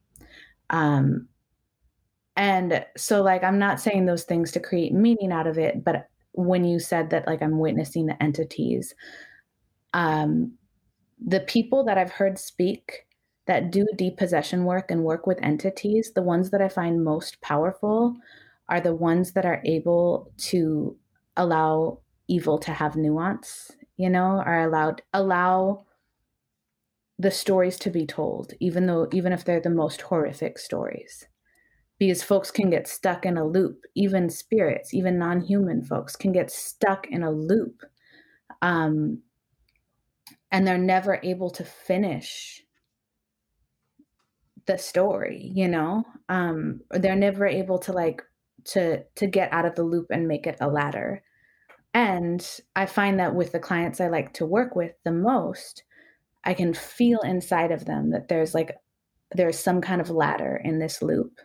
[0.69, 1.27] Um,
[2.35, 6.07] and so, like, I'm not saying those things to create meaning out of it, but
[6.31, 8.93] when you said that, like, I'm witnessing the entities,
[9.93, 10.53] um,
[11.25, 13.07] the people that I've heard speak
[13.49, 18.15] that do depossession work and work with entities, the ones that I find most powerful
[18.67, 20.95] are the ones that are able to
[21.35, 25.83] allow evil to have nuance, you know, are allowed allow
[27.17, 31.25] the stories to be told, even though even if they're the most horrific stories.
[31.97, 36.51] Because folks can get stuck in a loop, even spirits, even non-human folks can get
[36.51, 37.81] stuck in a loop.
[38.61, 39.23] Um,
[40.51, 42.63] and they're never able to finish
[44.69, 46.05] the story, you know?
[46.29, 48.21] Um, they're never able to like
[48.65, 51.23] to to get out of the loop and make it a ladder.
[51.93, 55.83] And I find that with the clients I like to work with the most,
[56.43, 58.75] I can feel inside of them that there's like
[59.31, 61.39] there's some kind of ladder in this loop.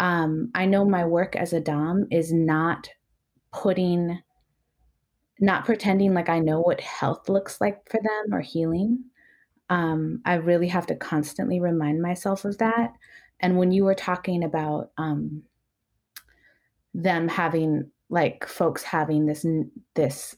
[0.00, 2.88] Um, I know my work as a dom is not
[3.52, 4.18] putting,
[5.38, 9.04] not pretending like I know what health looks like for them or healing.
[9.72, 12.92] Um, I really have to constantly remind myself of that.
[13.40, 15.42] And when you were talking about um,
[16.92, 19.46] them having, like, folks having this
[19.94, 20.36] this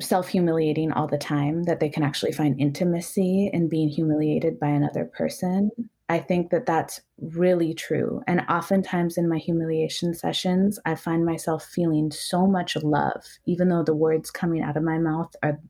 [0.00, 4.68] self humiliating all the time, that they can actually find intimacy in being humiliated by
[4.68, 5.70] another person.
[6.08, 8.22] I think that that's really true.
[8.26, 13.84] And oftentimes in my humiliation sessions, I find myself feeling so much love, even though
[13.84, 15.60] the words coming out of my mouth are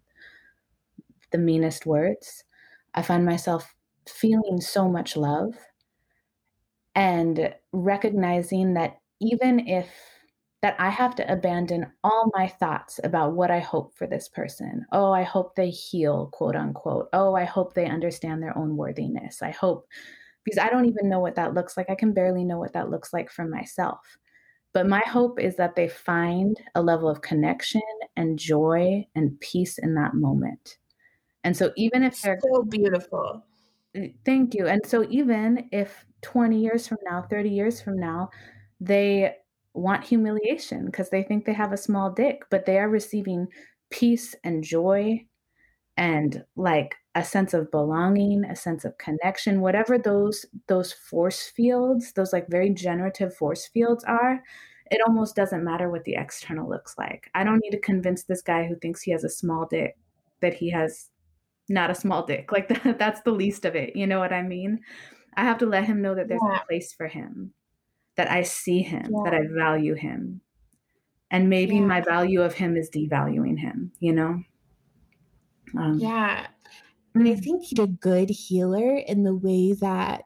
[1.32, 2.44] the meanest words.
[2.94, 3.74] I find myself
[4.08, 5.54] feeling so much love
[6.94, 9.88] and recognizing that even if
[10.62, 14.84] that I have to abandon all my thoughts about what I hope for this person.
[14.92, 17.08] Oh, I hope they heal, quote unquote.
[17.14, 19.40] Oh, I hope they understand their own worthiness.
[19.40, 19.86] I hope,
[20.44, 21.88] because I don't even know what that looks like.
[21.88, 24.00] I can barely know what that looks like for myself.
[24.74, 27.82] But my hope is that they find a level of connection
[28.16, 30.76] and joy and peace in that moment.
[31.44, 33.44] And so, even if they're so beautiful,
[33.94, 34.66] eh, thank you.
[34.66, 38.30] And so, even if 20 years from now, 30 years from now,
[38.80, 39.36] they
[39.74, 43.48] want humiliation because they think they have a small dick, but they are receiving
[43.90, 45.24] peace and joy
[45.96, 52.12] and like a sense of belonging, a sense of connection, whatever those those force fields,
[52.14, 54.42] those like very generative force fields are,
[54.90, 57.30] it almost doesn't matter what the external looks like.
[57.34, 59.96] I don't need to convince this guy who thinks he has a small dick
[60.40, 61.09] that he has
[61.70, 62.52] not a small dick.
[62.52, 63.96] Like that, that's the least of it.
[63.96, 64.80] You know what I mean?
[65.34, 66.60] I have to let him know that there's yeah.
[66.60, 67.54] a place for him
[68.16, 69.22] that I see him, yeah.
[69.24, 70.42] that I value him.
[71.30, 71.82] And maybe yeah.
[71.82, 74.42] my value of him is devaluing him, you know?
[75.78, 76.48] Um, yeah.
[77.14, 80.24] And I think he's a good healer in the way that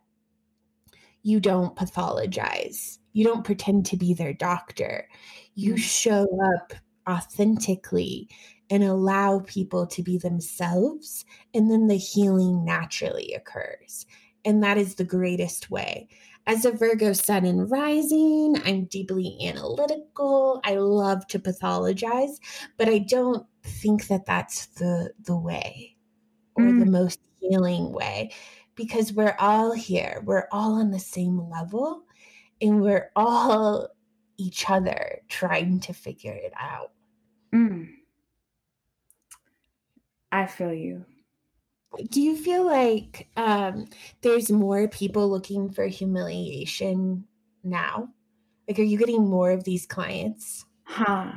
[1.23, 2.99] you don't pathologize.
[3.13, 5.09] You don't pretend to be their doctor.
[5.55, 5.79] You mm.
[5.79, 6.27] show
[6.57, 6.73] up
[7.09, 8.29] authentically
[8.71, 14.07] and allow people to be themselves, and then the healing naturally occurs.
[14.45, 16.09] And that is the greatest way.
[16.47, 20.61] As a Virgo sun and rising, I'm deeply analytical.
[20.65, 22.39] I love to pathologize,
[22.77, 25.97] but I don't think that that's the the way
[26.57, 26.81] or mm.
[26.81, 28.31] the most healing way
[28.75, 30.23] because we're all here.
[30.25, 32.03] We're all on the same level
[32.61, 33.89] and we're all
[34.37, 36.93] each other trying to figure it out.
[37.55, 37.89] Mm.
[40.35, 41.05] I feel you
[42.11, 43.87] do you feel like um,
[44.23, 47.25] there's more people looking for humiliation
[47.63, 48.09] now?
[48.69, 50.65] Like, are you getting more of these clients?
[50.85, 51.31] Huh.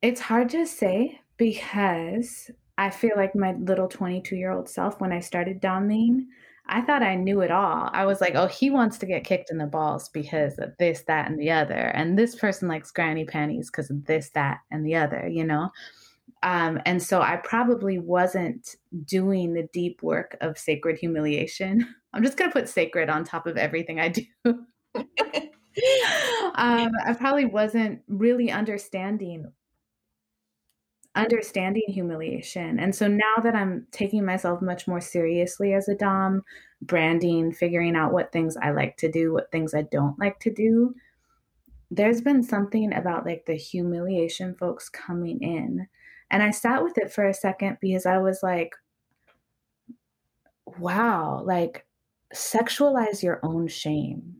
[0.00, 5.12] It's hard to say because I feel like my little 22 year old self, when
[5.12, 6.26] I started doming,
[6.66, 7.90] I thought I knew it all.
[7.92, 11.02] I was like, oh, he wants to get kicked in the balls because of this,
[11.06, 11.74] that, and the other.
[11.74, 15.70] And this person likes granny panties because of this, that, and the other, you know?
[16.42, 21.86] Um, and so I probably wasn't doing the deep work of sacred humiliation.
[22.12, 24.24] I'm just going to put sacred on top of everything I do.
[24.44, 24.60] um,
[27.06, 29.52] I probably wasn't really understanding
[31.14, 32.78] understanding humiliation.
[32.78, 36.42] And so now that I'm taking myself much more seriously as a dom,
[36.80, 40.50] branding, figuring out what things I like to do, what things I don't like to
[40.50, 40.94] do,
[41.90, 45.86] there's been something about like the humiliation folks coming in
[46.32, 48.72] and I sat with it for a second because I was like,
[50.78, 51.86] wow, like
[52.34, 54.36] sexualize your own shame,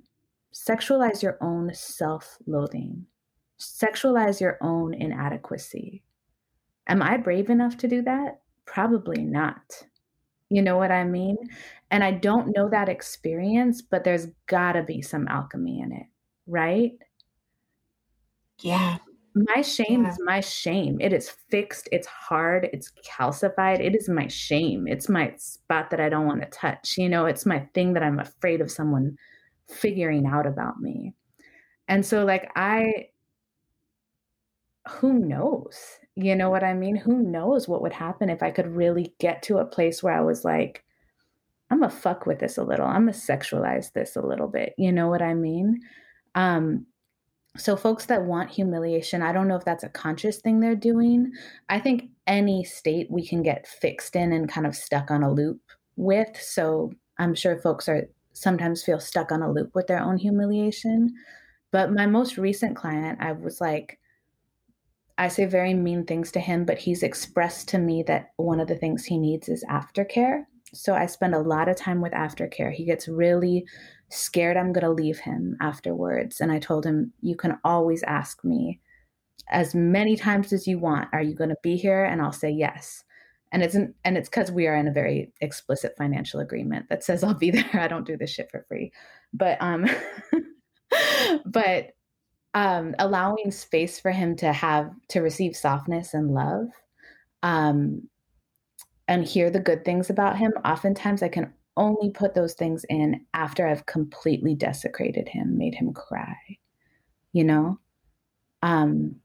[0.55, 3.05] sexualize your own self loathing,
[3.61, 6.02] sexualize your own inadequacy.
[6.88, 8.40] Am I brave enough to do that?
[8.64, 9.85] Probably not.
[10.48, 11.37] You know what I mean?
[11.90, 16.07] And I don't know that experience, but there's gotta be some alchemy in it,
[16.46, 16.92] right?
[18.61, 18.96] Yeah,
[19.35, 20.11] my shame yeah.
[20.11, 21.01] is my shame.
[21.01, 21.88] It is fixed.
[21.90, 22.68] It's hard.
[22.73, 23.81] It's calcified.
[23.81, 24.87] It is my shame.
[24.87, 26.97] It's my spot that I don't want to touch.
[26.99, 29.16] You know, it's my thing that I'm afraid of someone
[29.68, 31.14] figuring out about me.
[31.88, 33.09] And so, like, I,
[34.88, 35.79] who knows?
[36.14, 36.97] You know what I mean?
[36.97, 40.21] Who knows what would happen if I could really get to a place where I
[40.21, 40.85] was like,
[41.71, 42.87] I'm gonna fuck with this a little.
[42.87, 44.75] I'm gonna sexualize this a little bit.
[44.77, 45.81] You know what I mean?
[46.35, 46.87] Um,
[47.57, 51.31] so folks that want humiliation i don't know if that's a conscious thing they're doing.
[51.69, 55.31] I think any state we can get fixed in and kind of stuck on a
[55.33, 55.61] loop
[55.97, 56.29] with.
[56.41, 61.12] So i'm sure folks are sometimes feel stuck on a loop with their own humiliation.
[61.71, 63.99] But my most recent client i was like
[65.19, 68.69] i say very mean things to him but he's expressed to me that one of
[68.69, 70.45] the things he needs is aftercare.
[70.73, 72.73] So i spend a lot of time with aftercare.
[72.73, 73.67] He gets really
[74.12, 76.40] scared I'm going to leave him afterwards.
[76.40, 78.80] And I told him, You can always ask me
[79.51, 82.05] as many times as you want, Are you going to be here?
[82.05, 83.05] And I'll say yes.
[83.51, 87.22] And it's and it's because we are in a very explicit financial agreement that says
[87.22, 87.68] I'll be there.
[87.74, 88.93] I don't do this shit for free.
[89.32, 89.87] But um
[91.47, 91.93] but
[92.55, 96.66] um allowing space for him to have to receive softness and love
[97.43, 98.09] um
[99.09, 103.27] and hear the good things about him oftentimes i can only put those things in
[103.35, 106.37] after I've completely desecrated him, made him cry,
[107.33, 107.79] you know?
[108.62, 109.16] Um,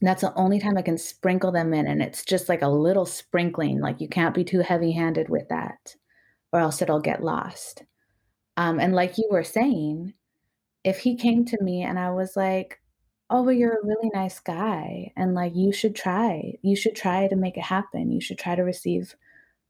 [0.00, 1.86] that's the only time I can sprinkle them in.
[1.86, 3.80] And it's just like a little sprinkling.
[3.80, 5.96] Like you can't be too heavy handed with that.
[6.52, 7.84] or else it'll get lost.
[8.56, 10.14] Um, and like you were saying,
[10.84, 12.80] if he came to me and I was like,
[13.30, 17.28] oh, but you're a really nice guy, and like you should try, you should try
[17.28, 18.10] to make it happen.
[18.10, 19.14] You should try to receive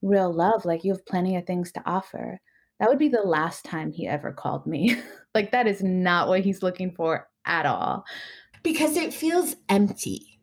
[0.01, 0.65] real love.
[0.65, 2.39] Like you have plenty of things to offer.
[2.79, 4.95] That would be the last time he ever called me.
[5.35, 8.05] like that is not what he's looking for at all.
[8.63, 10.39] Because it feels empty.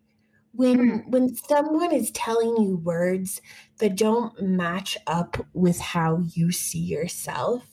[0.52, 1.08] When mm.
[1.08, 3.42] when someone is telling you words
[3.78, 7.66] that don't match up with how you see yourself,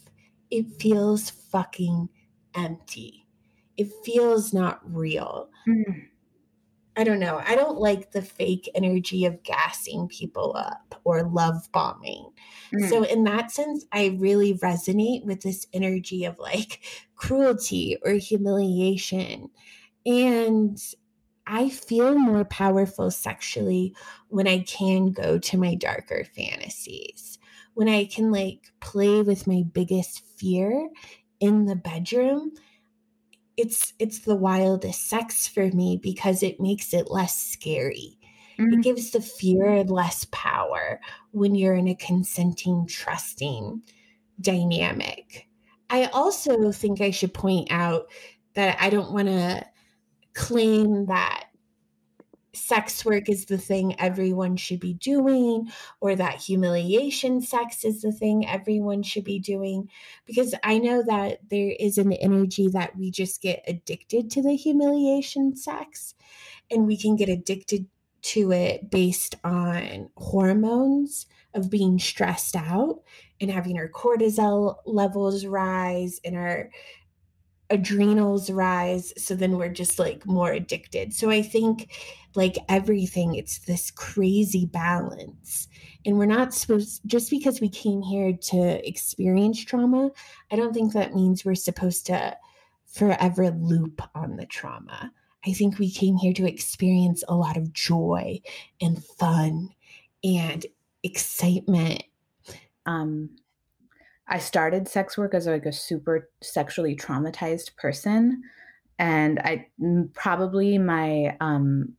[0.52, 2.10] it feels fucking
[2.56, 3.26] empty.
[3.78, 5.50] It feels not real.
[5.68, 6.08] Mm.
[6.96, 7.42] I don't know.
[7.44, 12.30] I don't like the fake energy of gassing people up or love bombing.
[12.74, 12.90] Mm.
[12.90, 16.82] So, in that sense, I really resonate with this energy of like
[17.16, 19.50] cruelty or humiliation.
[20.06, 20.78] And
[21.48, 23.96] I feel more powerful sexually
[24.30, 27.40] when I can go to my darker fantasies,
[27.74, 30.90] when I can like play with my biggest fear
[31.40, 32.52] in the bedroom
[33.58, 38.18] it's it's the wildest sex for me because it makes it less scary.
[38.58, 38.74] Mm-hmm.
[38.74, 41.00] It gives the fear less power
[41.32, 43.82] when you're in a consenting, trusting
[44.40, 45.48] dynamic.
[45.90, 48.08] I also think I should point out
[48.56, 49.66] that I don't want to
[50.34, 51.46] claim that
[52.54, 58.12] sex work is the thing everyone should be doing or that humiliation sex is the
[58.12, 59.90] thing everyone should be doing.
[60.26, 64.54] Because i know that there is an energy that we just get addicted to the
[64.56, 66.16] humiliation sex
[66.72, 67.88] and we can get addicted
[68.22, 73.02] to it based on hormones of being stressed out
[73.42, 76.70] and having our cortisol levels rise and our
[77.70, 79.14] adrenals rise.
[79.18, 81.14] So then we're just like more addicted.
[81.14, 81.92] So i think
[82.36, 85.68] like everything it's this crazy balance.
[86.06, 90.12] And we're not supposed just because we came here to experience trauma
[90.52, 92.36] i don't think that means we're supposed to
[92.94, 95.12] forever loop on the trauma.
[95.46, 98.40] I think we came here to experience a lot of joy
[98.80, 99.70] and fun
[100.24, 100.66] and
[101.02, 102.04] excitement.
[102.86, 103.32] Um
[104.28, 108.44] I started sex work as like a super sexually traumatized person
[109.00, 109.68] and I
[110.14, 111.94] probably my um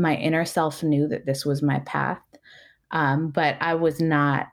[0.00, 2.22] my inner self knew that this was my path
[2.90, 4.48] um but I was not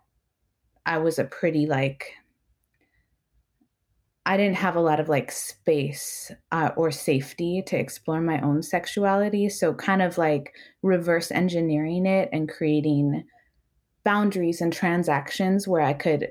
[0.85, 2.13] I was a pretty like
[4.27, 8.61] I didn't have a lot of like space uh, or safety to explore my own
[8.61, 9.47] sexuality.
[9.47, 13.23] So, kind of like reverse engineering it and creating
[14.03, 16.27] boundaries and transactions where I could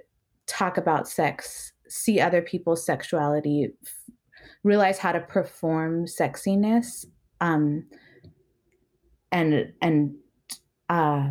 [0.47, 4.15] talk about sex, see other people's sexuality, f-
[4.63, 7.07] realize how to perform sexiness,
[7.41, 7.87] um,
[9.37, 10.15] and and
[10.89, 11.29] uh,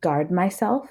[0.00, 0.88] guard myself.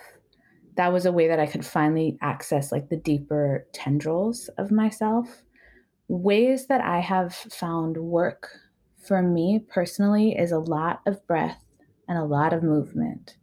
[0.75, 5.43] That was a way that I could finally access like the deeper tendrils of myself.
[6.07, 8.49] Ways that I have found work
[9.07, 11.63] for me personally is a lot of breath
[12.07, 13.37] and a lot of movement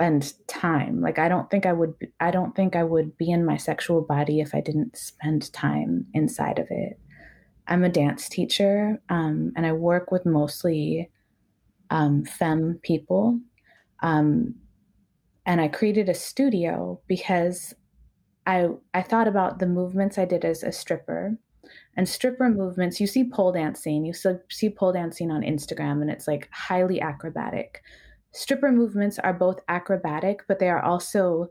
[0.00, 3.44] and time like i don't think i would i don't think i would be in
[3.44, 7.00] my sexual body if i didn't spend time inside of it
[7.66, 11.10] i'm a dance teacher um, and i work with mostly
[11.90, 13.40] um, femme people.
[14.02, 14.54] Um,
[15.46, 17.74] and i created a studio because
[18.46, 21.38] i i thought about the movements i did as a stripper
[21.96, 23.00] and stripper movements.
[23.00, 24.04] You see pole dancing.
[24.04, 24.12] You
[24.48, 27.82] see pole dancing on instagram and it's like highly acrobatic.
[28.32, 31.48] Stripper movements are both acrobatic, but they are also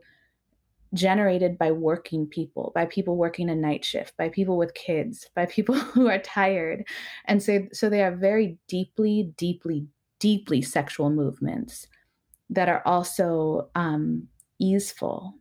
[0.94, 5.44] generated by working people, by people working a night shift, by people with kids, by
[5.44, 6.86] people who are tired.
[7.26, 9.86] And so, so they are very deeply, deeply,
[10.18, 11.86] deeply sexual movements
[12.50, 15.34] that are also um, easeful.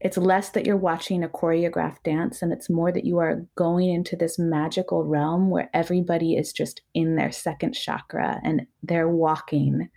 [0.00, 3.90] It's less that you're watching a choreographed dance, and it's more that you are going
[3.90, 9.88] into this magical realm where everybody is just in their second chakra and they're walking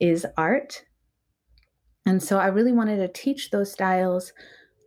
[0.00, 0.84] is art.
[2.06, 4.32] And so I really wanted to teach those styles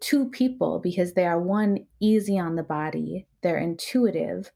[0.01, 4.51] to people because they are one easy on the body, they're intuitive,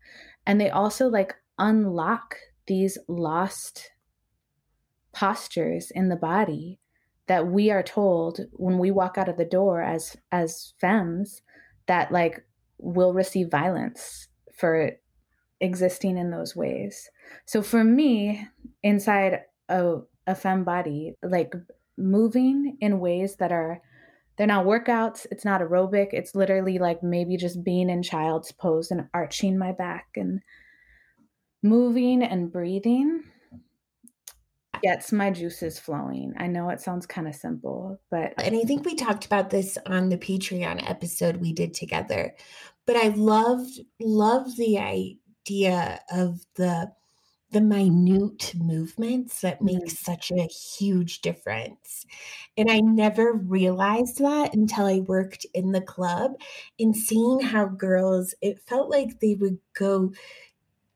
[0.47, 3.91] and they also like unlock these lost
[5.13, 6.79] postures in the body
[7.27, 11.41] that we are told when we walk out of the door as as femmes
[11.87, 12.45] that like
[12.77, 14.91] will receive violence for
[15.61, 17.09] existing in those ways.
[17.45, 18.47] So for me,
[18.81, 21.53] inside a a femme body, like
[21.97, 23.81] moving in ways that are
[24.37, 28.89] they're not workouts, it's not aerobic, it's literally like maybe just being in child's pose
[28.89, 30.41] and arching my back and
[31.61, 33.23] moving and breathing.
[34.83, 36.33] Gets my juices flowing.
[36.37, 39.77] I know it sounds kind of simple, but and I think we talked about this
[39.85, 42.35] on the Patreon episode we did together.
[42.85, 46.91] But I loved loved the idea of the
[47.51, 49.89] the minute movements that make Mhm.
[49.89, 52.05] such a huge difference.
[52.57, 56.33] And I never realized that until I worked in the club
[56.79, 60.13] and seeing how girls, it felt like they would go,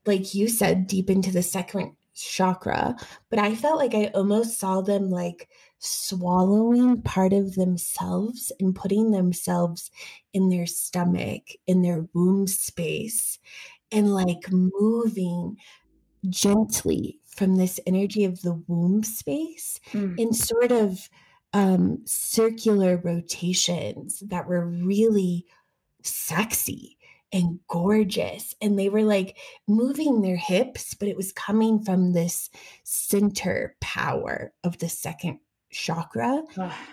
[0.06, 2.96] like you said, deep into the second chakra.
[3.30, 5.50] But I felt like I almost saw them like
[5.80, 9.92] swallowing part of themselves and putting themselves
[10.34, 13.40] in their stomach, in their womb space,
[13.92, 15.58] and like moving
[16.30, 20.20] gently from this energy of the womb space Mm.
[20.20, 21.10] in sort of
[21.54, 25.46] um, circular rotations that were really
[26.04, 26.97] sexy
[27.32, 28.56] and gorgeous.
[28.62, 32.50] And they were like moving their hips, but it was coming from this
[32.84, 36.44] center power of the second chakra.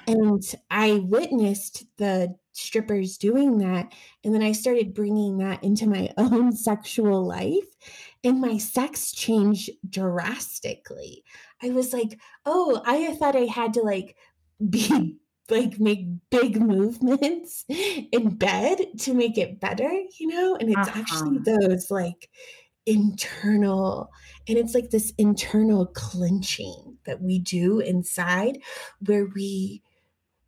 [0.06, 3.92] And I witnessed the strippers doing that.
[4.24, 7.64] And then I started bringing that into my own sexual life.
[8.22, 11.24] And my sex changed drastically.
[11.62, 14.16] I was like, oh, I thought I had to like
[14.70, 15.18] be
[15.50, 20.56] like make big movements in bed to make it better, you know?
[20.56, 21.44] And it's actually Uh-huh.
[21.44, 22.30] those like
[22.86, 24.10] internal
[24.48, 28.58] and it's like this internal clenching that we do inside
[29.06, 29.82] where we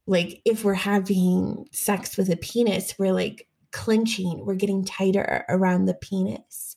[0.06, 5.86] like if we're having sex with a penis we're like clenching we're getting tighter around
[5.86, 6.75] the penis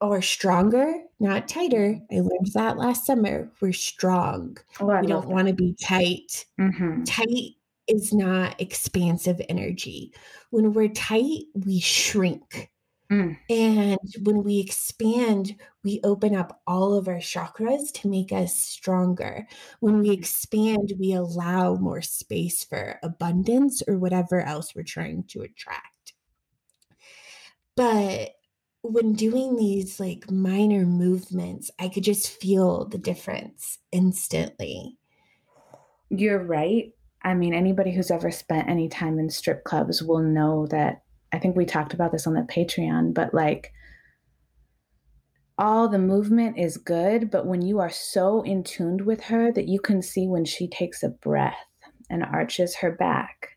[0.00, 2.00] or stronger not tighter.
[2.10, 3.52] I learned that last summer.
[3.60, 4.56] We're strong.
[4.80, 6.46] Oh, I we don't want to be tight.
[6.58, 7.04] Mhm.
[7.06, 10.12] tight is not expansive energy.
[10.50, 12.70] When we're tight we shrink.
[13.10, 13.36] Mm.
[13.50, 19.48] and when we expand, we open up all of our chakras to make us stronger.
[19.80, 25.42] When we expand, we allow more space for abundance or whatever else we're trying to
[25.42, 26.12] attract.
[27.74, 28.36] But
[28.82, 34.96] when doing these like minor movements, I could just feel the difference instantly.
[36.08, 36.92] You're right.
[37.22, 41.02] I mean, anybody who's ever spent any time in strip clubs will know that.
[41.32, 43.72] I think we talked about this on the Patreon, but like
[45.58, 49.68] all the movement is good, but when you are so in tuned with her that
[49.68, 51.66] you can see when she takes a breath
[52.08, 53.50] and arches her back,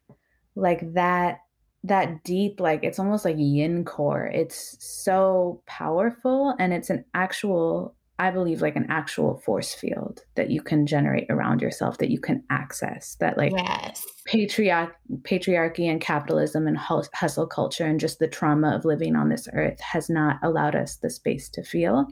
[0.55, 1.39] like that
[1.83, 4.25] that deep like it's almost like yin core.
[4.25, 10.51] It's so powerful and it's an actual I believe like an actual force field that
[10.51, 14.05] you can generate around yourself that you can access that like yes.
[14.25, 19.47] patriarch patriarchy and capitalism and hustle culture and just the trauma of living on this
[19.53, 22.07] earth has not allowed us the space to feel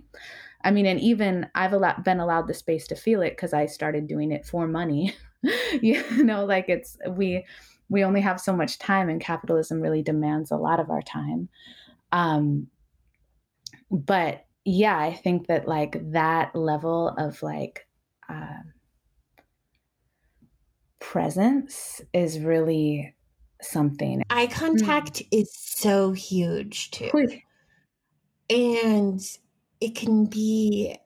[0.63, 3.67] i mean and even i've allowed, been allowed the space to feel it because i
[3.67, 5.15] started doing it for money
[5.81, 7.45] you know like it's we
[7.91, 11.47] we only have so much time and capitalism really demands a lot of our time
[12.11, 12.67] um
[13.91, 17.87] but yeah i think that like that level of like
[18.29, 18.73] um
[20.99, 23.13] presence is really
[23.61, 24.21] something.
[24.29, 27.09] Eye contact is so huge too.
[28.49, 29.19] and
[29.79, 30.97] it can be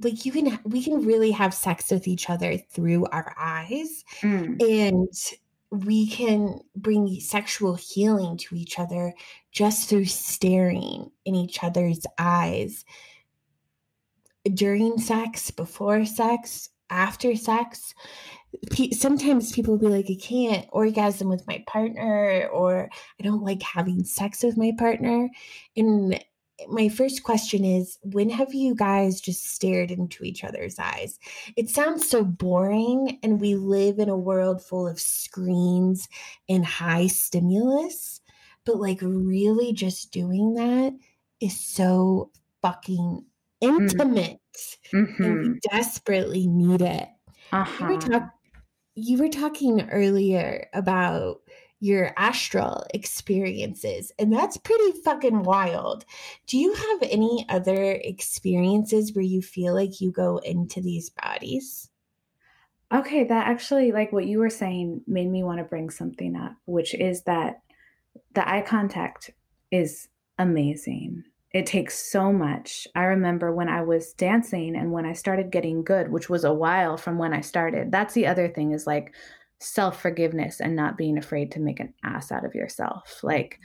[0.00, 4.60] like you can we can really have sex with each other through our eyes Mm.
[4.60, 5.12] and
[5.72, 9.14] we can bring sexual healing to each other
[9.52, 12.84] just through staring in each other's eyes.
[14.52, 17.94] During sex before sex after sex
[18.92, 23.62] sometimes people will be like i can't orgasm with my partner or i don't like
[23.62, 25.30] having sex with my partner
[25.74, 26.22] and
[26.68, 31.18] my first question is when have you guys just stared into each other's eyes
[31.56, 36.08] it sounds so boring and we live in a world full of screens
[36.48, 38.20] and high stimulus
[38.64, 40.92] but like really just doing that
[41.40, 42.30] is so
[42.62, 43.24] fucking
[43.60, 44.40] intimate
[45.22, 45.40] and Mhm.
[45.40, 47.08] we desperately need it
[47.52, 47.86] Uh-huh.
[47.88, 48.32] were, talk-
[48.94, 51.41] you were talking earlier about
[51.82, 56.04] your astral experiences, and that's pretty fucking wild.
[56.46, 61.90] Do you have any other experiences where you feel like you go into these bodies?
[62.94, 66.52] Okay, that actually, like what you were saying, made me want to bring something up,
[66.66, 67.62] which is that
[68.34, 69.32] the eye contact
[69.72, 70.08] is
[70.38, 71.24] amazing.
[71.50, 72.86] It takes so much.
[72.94, 76.54] I remember when I was dancing and when I started getting good, which was a
[76.54, 77.90] while from when I started.
[77.90, 79.12] That's the other thing is like
[79.62, 83.20] self forgiveness and not being afraid to make an ass out of yourself.
[83.22, 83.58] Like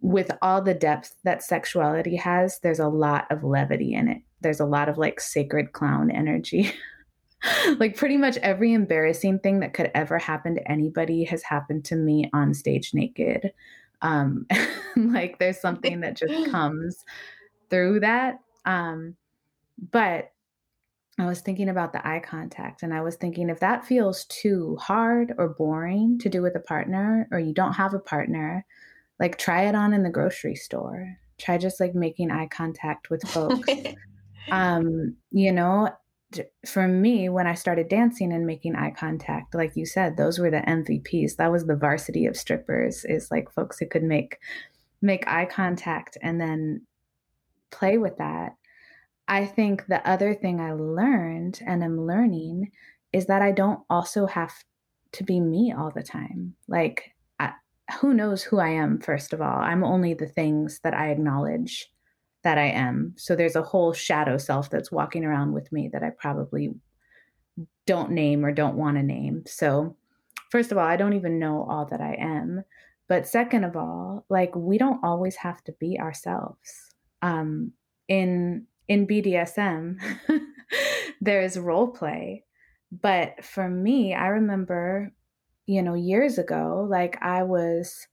[0.00, 4.22] with all the depth that sexuality has, there's a lot of levity in it.
[4.40, 6.72] There's a lot of like sacred clown energy.
[7.78, 11.96] like pretty much every embarrassing thing that could ever happen to anybody has happened to
[11.96, 13.52] me on stage naked.
[14.02, 14.46] Um,
[14.96, 17.04] like there's something that just comes
[17.68, 18.40] through that.
[18.64, 19.16] Um,
[19.90, 20.32] but
[21.20, 24.76] I was thinking about the eye contact and I was thinking if that feels too
[24.80, 28.64] hard or boring to do with a partner or you don't have a partner,
[29.18, 31.16] like try it on in the grocery store.
[31.38, 33.68] Try just like making eye contact with folks.
[34.50, 35.90] um, you know,
[36.66, 40.50] for me when I started dancing and making eye contact, like you said, those were
[40.50, 41.36] the MVPs.
[41.36, 44.38] That was the varsity of strippers is like folks who could make
[45.02, 46.86] make eye contact and then
[47.70, 48.54] play with that
[49.30, 52.72] I think the other thing I learned and am learning
[53.12, 54.52] is that I don't also have
[55.12, 56.56] to be me all the time.
[56.66, 57.52] Like, I,
[58.00, 59.56] who knows who I am, first of all?
[59.56, 61.88] I'm only the things that I acknowledge
[62.42, 63.14] that I am.
[63.16, 66.74] So there's a whole shadow self that's walking around with me that I probably
[67.86, 69.44] don't name or don't want to name.
[69.46, 69.96] So,
[70.50, 72.64] first of all, I don't even know all that I am.
[73.06, 76.96] But second of all, like, we don't always have to be ourselves.
[77.22, 77.72] Um,
[78.08, 79.98] in in BDSM,
[81.20, 82.44] there's role play.
[82.90, 85.12] But for me, I remember,
[85.66, 88.08] you know, years ago, like I was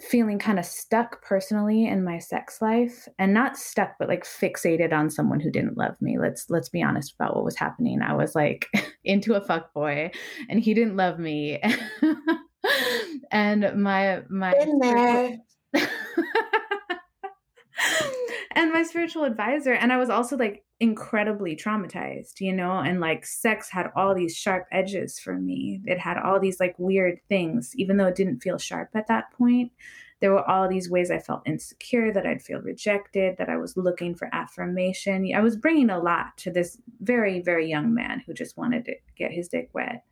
[0.00, 4.92] feeling kind of stuck personally in my sex life and not stuck but like fixated
[4.92, 8.14] on someone who didn't love me let's let's be honest about what was happening i
[8.14, 8.68] was like
[9.04, 10.08] into a fuck boy
[10.48, 11.60] and he didn't love me
[13.32, 15.36] and my my.
[18.58, 23.26] And my spiritual advisor and i was also like incredibly traumatized you know and like
[23.26, 25.80] sex had all these sharp edges for me.
[25.86, 27.72] It had all these like weird things.
[27.76, 29.72] Even though it didn't feel sharp at that point
[30.20, 33.76] there were all these ways i felt insecure that i'd feel rejected that i was
[33.76, 35.32] looking for affirmation.
[35.34, 38.94] I was bringing a lot to this very very young man who just wanted to
[39.16, 40.04] get his dick wet.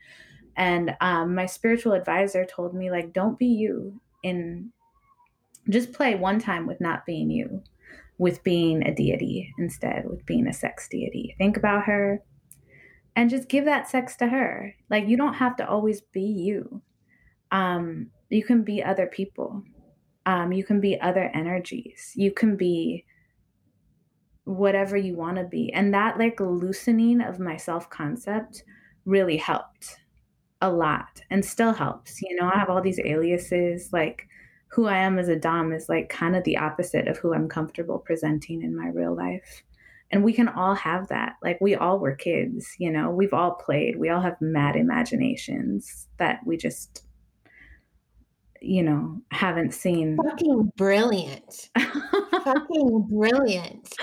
[0.56, 4.72] And um, my spiritual advisor told me like don't be you in
[5.68, 7.62] just play one time with not being you
[8.18, 11.34] with being a deity instead, with being a sex deity.
[11.38, 12.22] Think about her
[13.14, 14.74] and just give that sex to her.
[14.90, 16.82] Like you don't have to always be you.
[17.50, 19.62] Um, you can be other people.
[20.26, 22.12] Um, you can be other energies.
[22.14, 23.04] You can be
[24.44, 25.72] whatever you want to be.
[25.72, 28.64] And that like loosening of my self concept
[29.04, 29.96] really helped
[30.60, 32.20] a lot and still helps.
[32.22, 34.28] You know, I have all these aliases like
[34.68, 37.48] who I am as a Dom is like kind of the opposite of who I'm
[37.48, 39.62] comfortable presenting in my real life.
[40.10, 41.34] And we can all have that.
[41.42, 43.98] Like we all were kids, you know, we've all played.
[43.98, 47.06] We all have mad imaginations that we just
[48.60, 50.16] you know, haven't seen.
[50.16, 51.70] Fucking brilliant.
[52.44, 53.94] Fucking brilliant.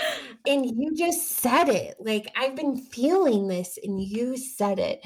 [0.47, 1.95] And you just said it.
[1.99, 5.01] Like I've been feeling this and you said it.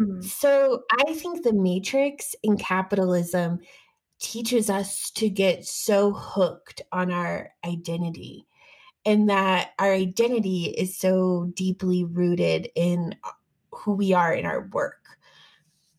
[0.00, 0.22] Mm-hmm.
[0.22, 3.60] So I think the matrix in capitalism
[4.20, 8.46] teaches us to get so hooked on our identity
[9.06, 13.30] and that our identity is so deeply rooted in uh,
[13.72, 14.96] who we are in our work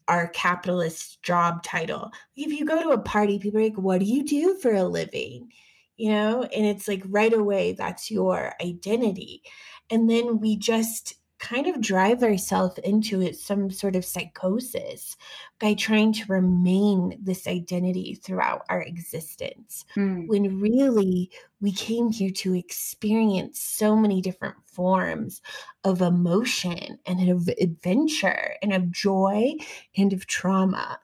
[0.07, 2.11] our capitalist job title.
[2.35, 4.83] If you go to a party people are like what do you do for a
[4.83, 5.51] living?
[5.97, 9.41] You know and it's like right away that's your identity.
[9.89, 11.15] And then we just
[11.51, 15.17] kind of drive ourselves into it, some sort of psychosis
[15.59, 20.25] by trying to remain this identity throughout our existence mm.
[20.27, 21.29] when really
[21.59, 25.41] we came here to experience so many different forms
[25.83, 29.51] of emotion and of adventure and of joy
[29.97, 30.99] and of trauma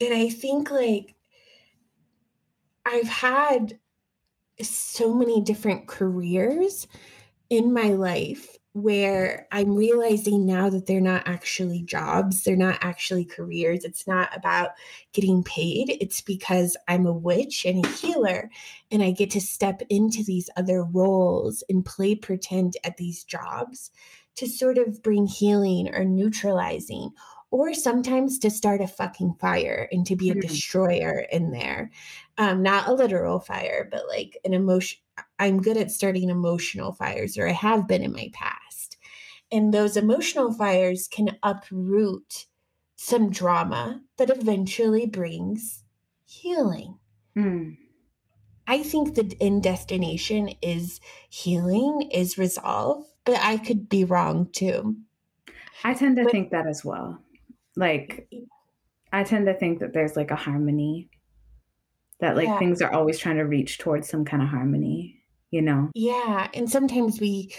[0.00, 1.14] and i think like
[2.84, 3.78] i've had
[4.62, 6.86] so many different careers
[7.50, 13.24] in my life where I'm realizing now that they're not actually jobs, they're not actually
[13.24, 13.84] careers.
[13.84, 14.72] It's not about
[15.14, 15.96] getting paid.
[15.98, 18.50] It's because I'm a witch and a healer,
[18.90, 23.90] and I get to step into these other roles and play pretend at these jobs
[24.34, 27.12] to sort of bring healing or neutralizing.
[27.52, 30.40] Or sometimes to start a fucking fire and to be a mm-hmm.
[30.40, 31.92] destroyer in there.
[32.36, 34.98] Um, not a literal fire, but like an emotion.
[35.38, 38.65] I'm good at starting emotional fires, or I have been in my past
[39.50, 42.46] and those emotional fires can uproot
[42.96, 45.84] some drama that eventually brings
[46.24, 46.98] healing.
[47.36, 47.76] Mm.
[48.66, 54.96] I think the end destination is healing, is resolve, but I could be wrong too.
[55.84, 57.22] I tend to but, think that as well.
[57.76, 58.28] Like,
[59.12, 61.10] I tend to think that there's like a harmony,
[62.20, 62.58] that like yeah.
[62.58, 65.20] things are always trying to reach towards some kind of harmony,
[65.50, 65.90] you know?
[65.94, 66.48] Yeah.
[66.54, 67.54] And sometimes we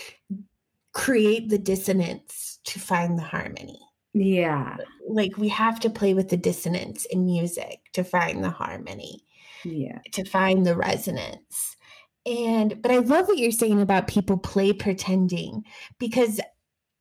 [0.97, 3.79] create the dissonance to find the harmony.
[4.13, 4.77] Yeah.
[5.07, 9.23] Like we have to play with the dissonance in music to find the harmony,
[9.63, 9.99] Yeah.
[10.13, 11.77] to find the resonance.
[12.25, 15.63] And but I love what you're saying about people play pretending
[15.99, 16.41] because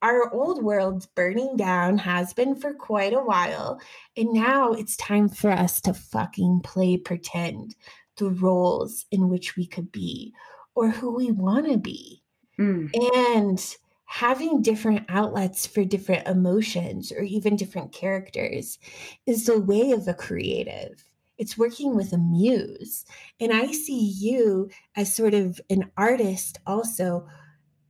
[0.02, 3.80] our old world's burning down has been for quite a while.
[4.14, 7.74] And now it's time for us to fucking play pretend
[8.18, 10.34] the roles in which we could be
[10.74, 12.22] or who we want to be.
[12.58, 12.90] Mm.
[13.16, 13.76] And
[14.06, 18.78] having different outlets for different emotions or even different characters
[19.26, 21.04] is the way of a creative.
[21.38, 23.04] It's working with a muse.
[23.40, 27.26] And I see you as sort of an artist also.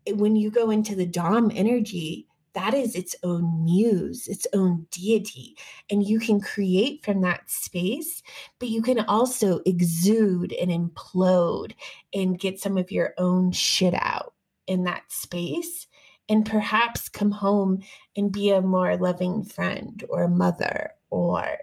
[0.08, 5.56] When you go into the Dom energy, that is its own muse, its own deity.
[5.90, 8.22] And you can create from that space,
[8.58, 11.72] but you can also exude and implode
[12.14, 14.32] and get some of your own shit out
[14.66, 15.85] in that space
[16.28, 17.82] and perhaps come home
[18.16, 21.58] and be a more loving friend or mother or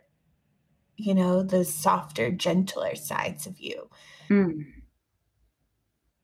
[0.95, 3.89] you know those softer gentler sides of you
[4.30, 4.66] Mm.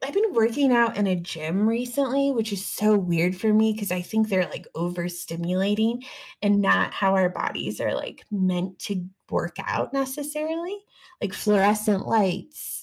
[0.02, 3.92] i've been working out in a gym recently which is so weird for me because
[3.92, 6.06] i think they're like overstimulating
[6.42, 10.78] and not how our bodies are like meant to work out necessarily
[11.22, 12.79] like fluorescent lights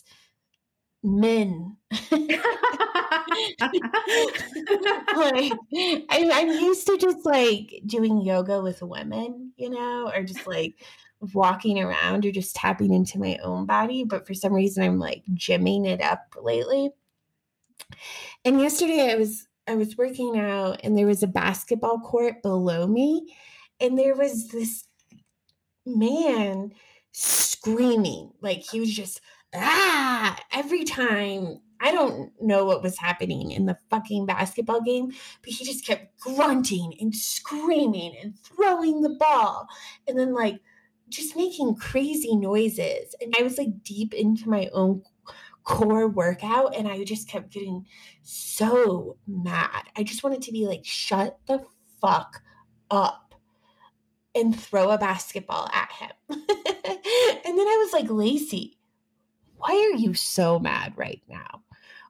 [1.07, 1.77] men
[2.11, 2.41] like
[6.11, 10.75] I'm, I'm used to just like doing yoga with women, you know, or just like
[11.33, 14.05] walking around or just tapping into my own body.
[14.05, 16.91] But for some reason, I'm like gymming it up lately.
[18.45, 22.87] And yesterday, I was I was working out, and there was a basketball court below
[22.87, 23.35] me,
[23.81, 24.85] and there was this
[25.87, 26.73] man
[27.13, 29.21] screaming like he was just
[29.57, 35.53] ah every time I don't know what was happening in the fucking basketball game, but
[35.53, 39.69] he just kept grunting and screaming and throwing the ball
[40.09, 40.61] and then like
[41.09, 43.15] just making crazy noises.
[43.21, 45.03] And I was like deep into my own
[45.65, 47.87] core workout and I just kept getting
[48.23, 49.85] so mad.
[49.97, 51.65] I just wanted to be like, shut the
[52.01, 52.43] fuck
[52.91, 53.35] up
[54.35, 56.11] and throw a basketball at him.
[56.31, 56.41] and
[57.59, 58.76] then I was like, Lacey,
[59.57, 61.63] why are you so mad right now?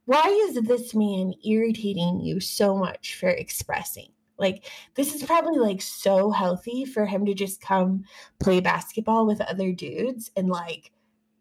[0.04, 4.08] Why is this man irritating you so much for expressing?
[4.38, 8.04] Like, this is probably like so healthy for him to just come
[8.38, 10.92] play basketball with other dudes and like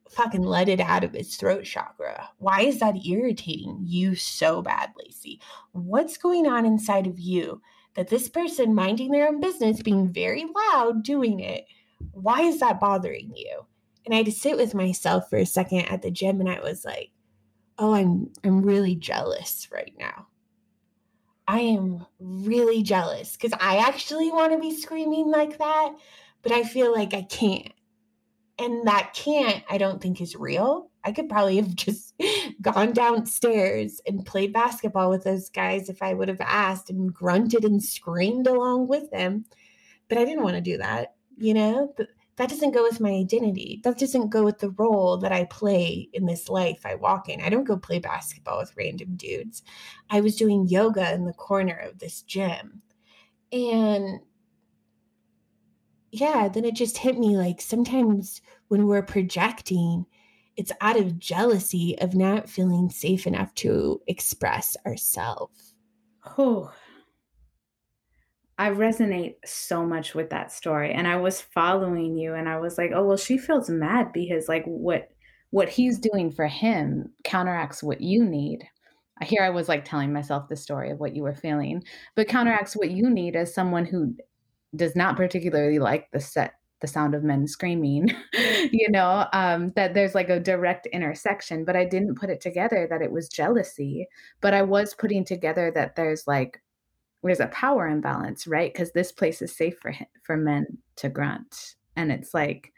[0.10, 2.30] fucking let it out of his throat chakra.
[2.38, 5.42] Why is that irritating you so bad, Lacey?
[5.74, 7.62] What's going on inside of you
[7.96, 11.66] that this person minding their own business, being very loud, doing it,
[12.12, 13.66] why is that bothering you?
[14.06, 16.60] And I had to sit with myself for a second at the gym and I
[16.60, 17.12] was like,
[17.78, 20.28] oh, I'm I'm really jealous right now.
[21.48, 25.94] I am really jealous because I actually want to be screaming like that,
[26.42, 27.72] but I feel like I can't.
[28.58, 30.90] And that can't, I don't think is real.
[31.04, 32.14] I could probably have just
[32.62, 37.64] gone downstairs and played basketball with those guys if I would have asked and grunted
[37.64, 39.46] and screamed along with them.
[40.08, 41.94] But I didn't want to do that, you know?
[41.96, 42.08] But
[42.38, 43.80] that doesn't go with my identity.
[43.84, 47.42] That doesn't go with the role that I play in this life I walk in.
[47.42, 49.64] I don't go play basketball with random dudes.
[50.10, 52.82] I was doing yoga in the corner of this gym.
[53.54, 54.20] And
[56.12, 60.06] yeah, then it just hit me like sometimes when we're projecting,
[60.58, 65.76] it's out of jealousy of not feeling safe enough to express ourselves.
[66.38, 66.74] Oh,
[68.58, 70.94] I resonate so much with that story.
[70.94, 74.48] And I was following you and I was like, oh well, she feels mad because
[74.48, 75.10] like what
[75.52, 78.64] what he's doing for him counteracts what you need.
[79.22, 81.84] Here I was like telling myself the story of what you were feeling,
[82.16, 84.16] but counteracts what you need as someone who
[84.76, 88.08] does not particularly like the set the sound of men screaming
[88.72, 92.86] you know um, that there's like a direct intersection but i didn't put it together
[92.90, 94.06] that it was jealousy
[94.42, 96.62] but i was putting together that there's like
[97.26, 98.72] there's a power imbalance right?
[98.74, 100.66] Because this place is safe for him, for men
[100.98, 102.72] to grunt and it's like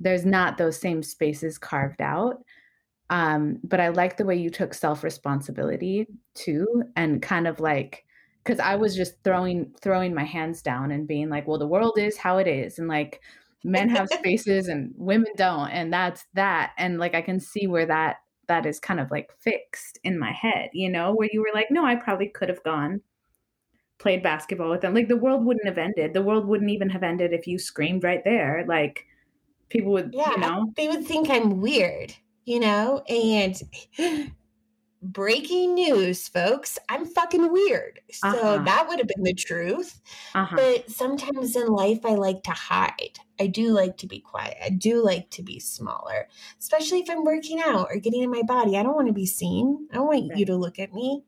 [0.00, 2.42] there's not those same spaces carved out.
[3.10, 8.06] Um, but i like the way you took self responsibility too and kind of like
[8.42, 11.98] because I was just throwing throwing my hands down and being like, well, the world
[11.98, 13.20] is how it is, and like
[13.64, 17.86] men have spaces and women don't, and that's that, and like I can see where
[17.86, 18.16] that
[18.48, 21.68] that is kind of like fixed in my head, you know, where you were like,
[21.70, 23.00] no, I probably could have gone
[24.02, 24.94] played basketball with them.
[24.94, 26.12] Like the world wouldn't have ended.
[26.12, 28.64] The world wouldn't even have ended if you screamed right there.
[28.68, 29.06] Like
[29.68, 32.12] people would, Yeah, you know, they would think I'm weird,
[32.44, 33.02] you know?
[33.08, 33.56] And
[35.02, 36.78] breaking news, folks.
[36.88, 38.00] I'm fucking weird.
[38.12, 38.64] So Uh-huh.
[38.64, 40.00] that would have been the truth.
[40.34, 40.56] Uh-huh.
[40.56, 43.18] But sometimes in life, I like to hide.
[43.40, 44.56] I do like to be quiet.
[44.64, 46.28] I do like to be smaller,
[46.60, 48.76] especially if I'm working out or getting in my body.
[48.76, 49.88] I don't want to be seen.
[49.90, 51.24] I don't want you to look at me.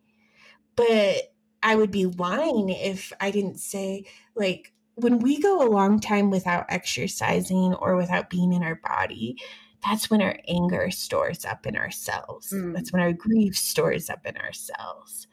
[0.76, 1.33] But
[1.64, 4.04] I would be lying if I didn't say,
[4.36, 9.36] like, when we go a long time without exercising or without being in our body,
[9.84, 12.52] that's when our anger stores up in ourselves.
[12.52, 12.74] Mm.
[12.74, 15.26] That's when our grief stores up in ourselves.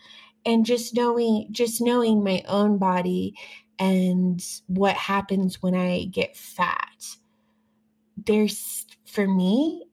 [0.45, 3.35] And just knowing just knowing my own body
[3.77, 7.05] and what happens when I get fat.
[8.25, 9.85] There's for me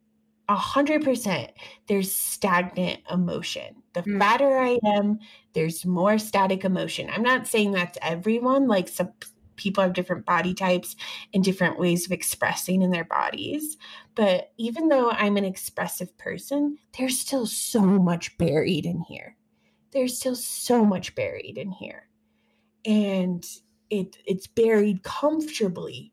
[0.49, 1.51] a hundred percent
[1.89, 3.83] there's stagnant emotion.
[3.93, 4.19] The Mm.
[4.19, 5.19] fatter I am,
[5.59, 7.11] there's more static emotion.
[7.13, 9.13] I'm not saying that's everyone, like some
[9.57, 10.95] people have different body types
[11.35, 13.77] and different ways of expressing in their bodies.
[14.15, 19.35] But even though I'm an expressive person, there's still so much buried in here.
[19.91, 22.07] There's still so much buried in here.
[22.85, 23.45] And
[23.91, 26.13] it it's buried comfortably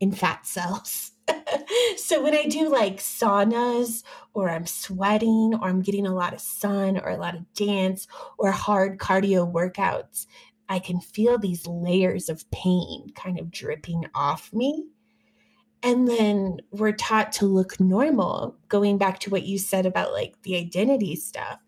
[0.00, 1.12] in fat cells.
[1.96, 4.02] so when I do like saunas
[4.34, 8.06] or I'm sweating or I'm getting a lot of sun or a lot of dance
[8.38, 10.26] or hard cardio workouts,
[10.68, 14.86] I can feel these layers of pain kind of dripping off me.
[15.82, 20.34] And then we're taught to look normal, going back to what you said about like
[20.42, 21.58] the identity stuff.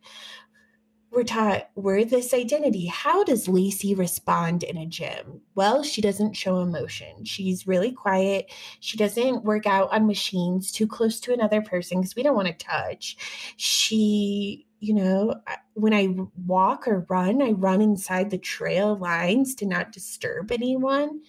[1.17, 2.85] We're taught we're this identity.
[2.89, 5.41] How does Lacey respond in a gym?
[5.55, 7.25] Well, she doesn't show emotion.
[7.25, 8.53] She's really quiet.
[8.81, 12.49] She doesn't work out on machines too close to another person because we don't want
[12.49, 13.17] to touch.
[13.57, 15.41] She, you know,
[15.73, 16.14] when I
[16.47, 21.23] walk or run, I run inside the trail lines to not disturb anyone.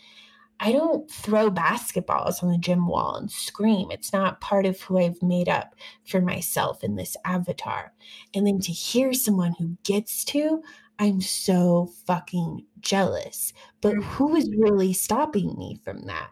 [0.59, 3.91] I don't throw basketballs on the gym wall and scream.
[3.91, 7.93] It's not part of who I've made up for myself in this avatar.
[8.33, 10.63] And then to hear someone who gets to,
[10.97, 13.53] I'm so fucking jealous.
[13.81, 16.29] But who is really stopping me from that?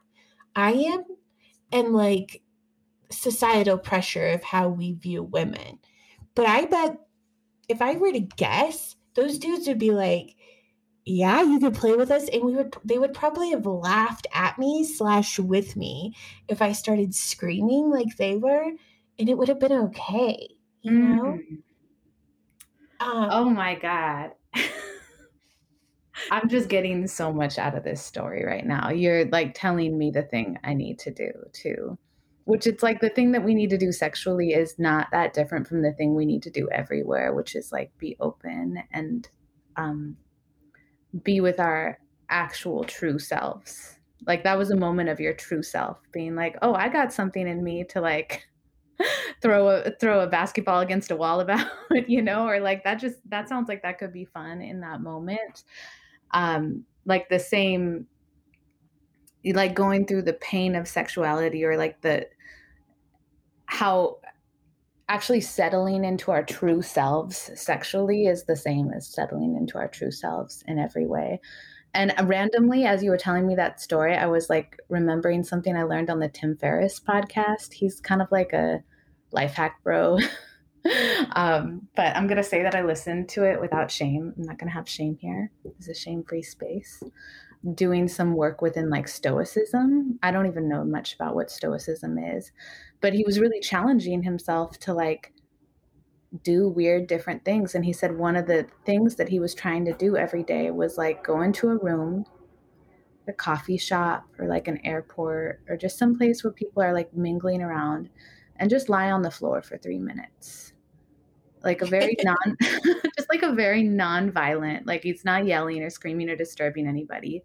[0.56, 1.04] I am.
[1.72, 2.42] And like
[3.12, 5.80] societal pressure of how we view women.
[6.34, 6.98] But I bet
[7.68, 10.36] if I were to guess, those dudes would be like,
[11.06, 12.28] yeah, you could play with us.
[12.30, 16.16] And we would they would probably have laughed at me slash with me
[16.48, 18.72] if I started screaming like they were,
[19.20, 20.50] and it would have been okay.
[20.82, 21.24] You know?
[21.24, 21.62] Mm.
[23.00, 24.32] Um, Oh my God.
[26.32, 28.90] I'm just getting so much out of this story right now.
[28.90, 31.98] You're like telling me the thing I need to do too.
[32.46, 35.68] Which it's like the thing that we need to do sexually is not that different
[35.68, 39.28] from the thing we need to do everywhere, which is like be open and
[39.78, 40.16] um,
[41.24, 42.00] be with our
[42.30, 43.98] actual true selves.
[44.26, 47.48] Like that was a moment of your true self being like, oh, I got something
[47.48, 48.48] in me to like
[49.42, 51.68] throw a throw a basketball against a wall about,
[52.08, 55.02] you know, or like that just that sounds like that could be fun in that
[55.02, 55.64] moment.
[56.32, 58.08] Um, like the same
[59.46, 62.28] like going through the pain of sexuality or like the
[63.68, 64.18] how
[65.08, 70.12] actually settling into our true selves sexually is the same as settling into our true
[70.12, 71.40] selves in every way.
[71.94, 75.84] And randomly, as you were telling me that story, I was like remembering something I
[75.84, 77.72] learned on the Tim Ferriss podcast.
[77.72, 78.84] He's kind of like a
[79.32, 80.18] life hack bro.
[81.36, 84.34] um, but I'm going to say that I listened to it without shame.
[84.36, 85.52] I'm not going to have shame here.
[85.64, 87.02] It's a shame free space.
[87.74, 90.20] Doing some work within like Stoicism.
[90.22, 92.52] I don't even know much about what Stoicism is,
[93.02, 95.34] but he was really challenging himself to like
[96.44, 97.76] do weird different things.
[97.76, 100.72] And he said one of the things that he was trying to do every day
[100.72, 102.26] was like go into a room,
[103.28, 107.14] a coffee shop, or like an airport, or just some place where people are like
[107.16, 108.10] mingling around
[108.58, 110.74] and just lie on the floor for three minutes.
[111.64, 112.58] Like a very non,
[113.18, 117.44] just like a very non-violent, like he's not yelling or screaming or disturbing anybody.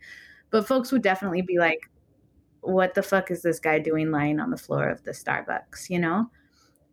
[0.51, 1.90] But folks would definitely be like,
[2.63, 5.99] what the fuck is this guy doing lying on the floor of the Starbucks, you
[5.99, 6.31] know?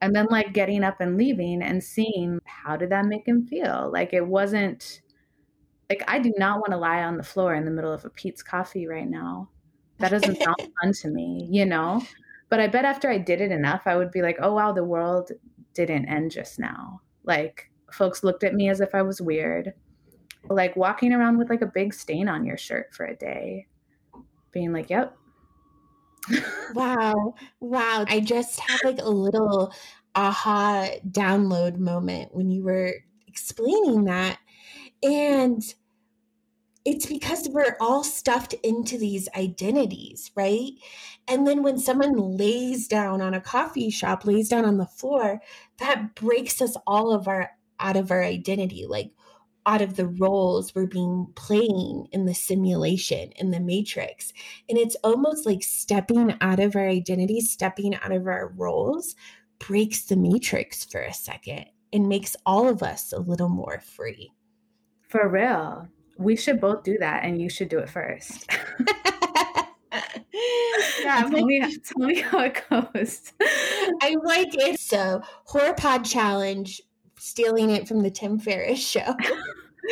[0.01, 3.89] And then like getting up and leaving and seeing how did that make him feel?
[3.91, 5.01] Like it wasn't
[5.89, 8.09] like I do not want to lie on the floor in the middle of a
[8.09, 9.49] Peet's coffee right now.
[9.99, 12.03] That doesn't sound fun to me, you know?
[12.49, 14.83] But I bet after I did it enough, I would be like, oh wow, the
[14.83, 15.31] world
[15.73, 17.01] didn't end just now.
[17.23, 19.73] Like folks looked at me as if I was weird.
[20.49, 23.67] Like walking around with like a big stain on your shirt for a day,
[24.51, 25.17] being like, yep,
[26.73, 27.35] Wow.
[27.59, 28.05] Wow.
[28.07, 29.73] I just had like a little
[30.15, 32.93] aha download moment when you were
[33.27, 34.39] explaining that.
[35.03, 35.63] And
[36.85, 40.71] it's because we're all stuffed into these identities, right?
[41.27, 45.41] And then when someone lays down on a coffee shop, lays down on the floor,
[45.79, 49.11] that breaks us all of our out of our identity, like
[49.67, 54.33] out of the roles we're being playing in the simulation in the matrix
[54.69, 59.15] and it's almost like stepping out of our identity stepping out of our roles
[59.59, 64.31] breaks the matrix for a second and makes all of us a little more free
[65.07, 65.87] For real.
[66.17, 68.49] We should both do that and you should do it first.
[71.03, 73.33] yeah tell, me, tell me how it goes.
[74.01, 74.79] I like it.
[74.79, 76.81] So, Horror Pod Challenge,
[77.17, 79.15] stealing it from the Tim Ferriss show.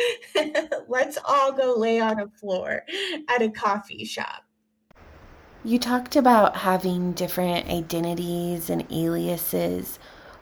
[0.88, 2.82] Let's all go lay on a floor
[3.28, 4.44] at a coffee shop.
[5.64, 9.98] You talked about having different identities and aliases.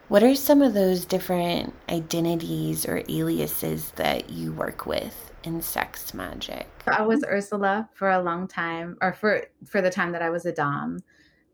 [0.08, 6.12] What are some of those different identities or aliases that you work with in sex
[6.12, 6.68] magic?
[6.86, 10.44] I was Ursula for a long time, or for for the time that I was
[10.44, 10.98] a dom.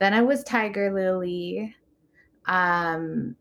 [0.01, 1.77] Then I was Tiger Lily.
[2.47, 3.37] Um,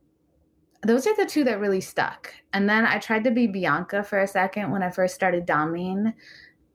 [0.82, 2.34] those are the two that really stuck.
[2.54, 6.14] And then I tried to be Bianca for a second when I first started doming,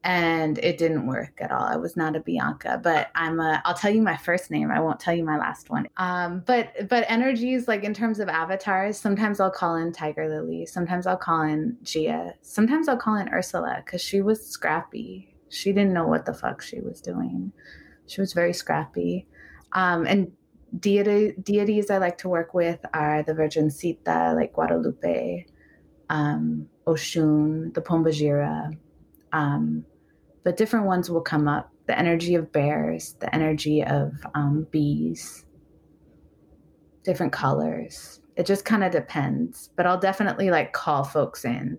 [0.02, 1.62] and it didn't work at all.
[1.62, 3.62] I was not a Bianca, but I'm a.
[3.64, 4.70] I'll tell you my first name.
[4.70, 5.88] I won't tell you my last one.
[5.96, 10.66] Um, but but energies like in terms of avatars, sometimes I'll call in Tiger Lily.
[10.66, 12.34] Sometimes I'll call in Gia.
[12.42, 15.34] Sometimes I'll call in Ursula because she was scrappy.
[15.48, 17.52] She didn't know what the fuck she was doing.
[18.06, 19.26] She was very scrappy.
[19.72, 20.32] Um, and
[20.78, 25.46] deity, deities I like to work with are the Virgencita, like Guadalupe,
[26.10, 28.76] um, Oshun, the Pombagira.
[29.32, 29.84] Um,
[30.42, 31.70] but different ones will come up.
[31.86, 35.44] The energy of bears, the energy of um, bees,
[37.02, 38.20] different colors.
[38.36, 39.70] It just kind of depends.
[39.76, 41.78] But I'll definitely like call folks in.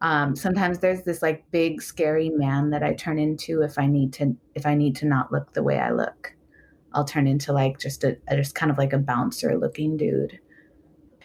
[0.00, 4.12] Um, sometimes there's this like big scary man that I turn into if I need
[4.14, 6.35] to if I need to not look the way I look.
[6.92, 10.38] I'll turn into like just a, just kind of like a bouncer looking dude.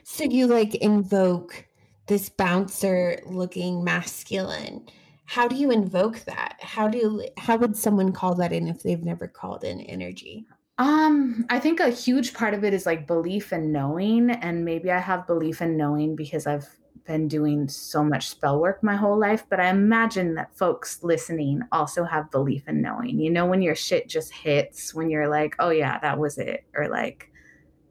[0.03, 1.67] So you like invoke
[2.07, 4.87] this bouncer looking masculine.
[5.25, 6.57] How do you invoke that?
[6.59, 10.45] How do how would someone call that in if they've never called in energy?
[10.77, 14.91] Um, I think a huge part of it is like belief and knowing, and maybe
[14.91, 16.67] I have belief and knowing because I've
[17.05, 21.61] been doing so much spell work my whole life, but I imagine that folks listening
[21.71, 23.19] also have belief in knowing.
[23.19, 26.63] You know, when your shit just hits, when you're like, oh yeah, that was it,
[26.75, 27.31] or like,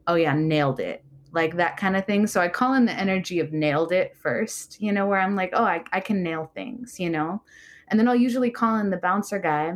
[0.07, 2.27] oh yeah, nailed it, like that kind of thing.
[2.27, 5.51] So I call in the energy of nailed it first, you know, where I'm like,
[5.53, 7.41] oh, I, I can nail things, you know?
[7.89, 9.73] And then I'll usually call in the bouncer guy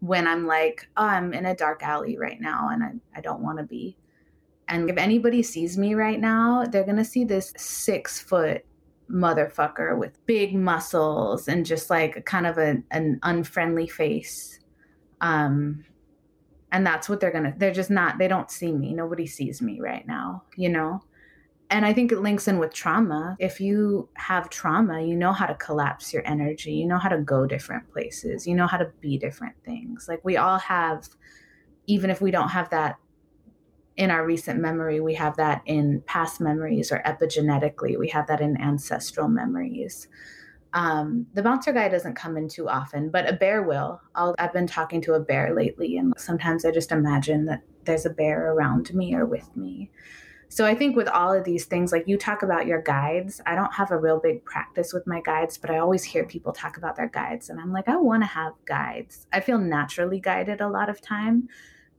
[0.00, 3.42] when I'm like, oh, I'm in a dark alley right now and I, I don't
[3.42, 3.96] want to be
[4.70, 8.64] and if anybody sees me right now, they're going to see this six foot
[9.10, 14.60] motherfucker with big muscles and just like kind of a, an unfriendly face.
[15.20, 15.84] Um,
[16.70, 18.94] and that's what they're going to, they're just not, they don't see me.
[18.94, 21.00] Nobody sees me right now, you know?
[21.70, 23.36] And I think it links in with trauma.
[23.40, 26.72] If you have trauma, you know how to collapse your energy.
[26.72, 28.46] You know how to go different places.
[28.46, 30.06] You know how to be different things.
[30.08, 31.08] Like we all have,
[31.88, 32.96] even if we don't have that
[33.96, 38.40] in our recent memory, we have that in past memories or epigenetically, we have that
[38.40, 40.08] in ancestral memories.
[40.72, 44.00] Um, the bouncer guy doesn't come in too often, but a bear will.
[44.14, 48.06] i have been talking to a bear lately, and sometimes I just imagine that there's
[48.06, 49.90] a bear around me or with me.
[50.48, 53.54] So I think with all of these things, like you talk about your guides, I
[53.54, 56.76] don't have a real big practice with my guides, but I always hear people talk
[56.76, 59.26] about their guides, and I'm like, I want to have guides.
[59.32, 61.48] I feel naturally guided a lot of time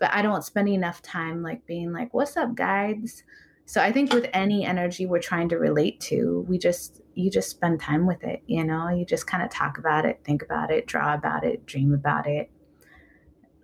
[0.02, 3.24] but I don't spend enough time like being like, what's up, guides?
[3.66, 7.52] So I think with any energy we're trying to relate to, we just you just
[7.52, 8.90] spend time with it, you know?
[8.90, 12.28] You just kind of talk about it, think about it, draw about it, dream about
[12.28, 12.50] it,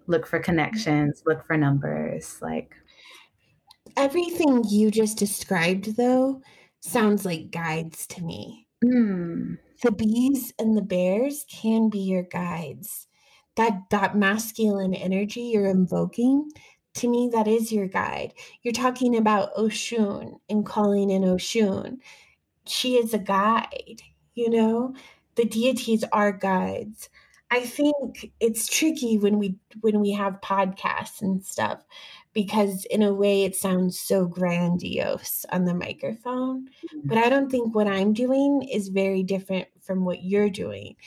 [0.05, 2.75] look for connections, look for numbers, like
[3.97, 6.39] everything you just described though
[6.81, 8.67] sounds like guides to me.
[8.85, 9.57] Mm.
[9.81, 13.07] The bees and the bears can be your guides
[13.57, 16.49] that that masculine energy you're invoking
[16.95, 18.33] to me that is your guide.
[18.63, 21.97] You're talking about oshun and calling in oshun.
[22.65, 24.01] She is a guide
[24.37, 24.93] you know?
[25.35, 27.09] The deities are guides.
[27.49, 31.83] I think it's tricky when we when we have podcasts and stuff
[32.33, 37.07] because in a way it sounds so grandiose on the microphone mm-hmm.
[37.07, 40.97] but i don't think what i'm doing is very different from what you're doing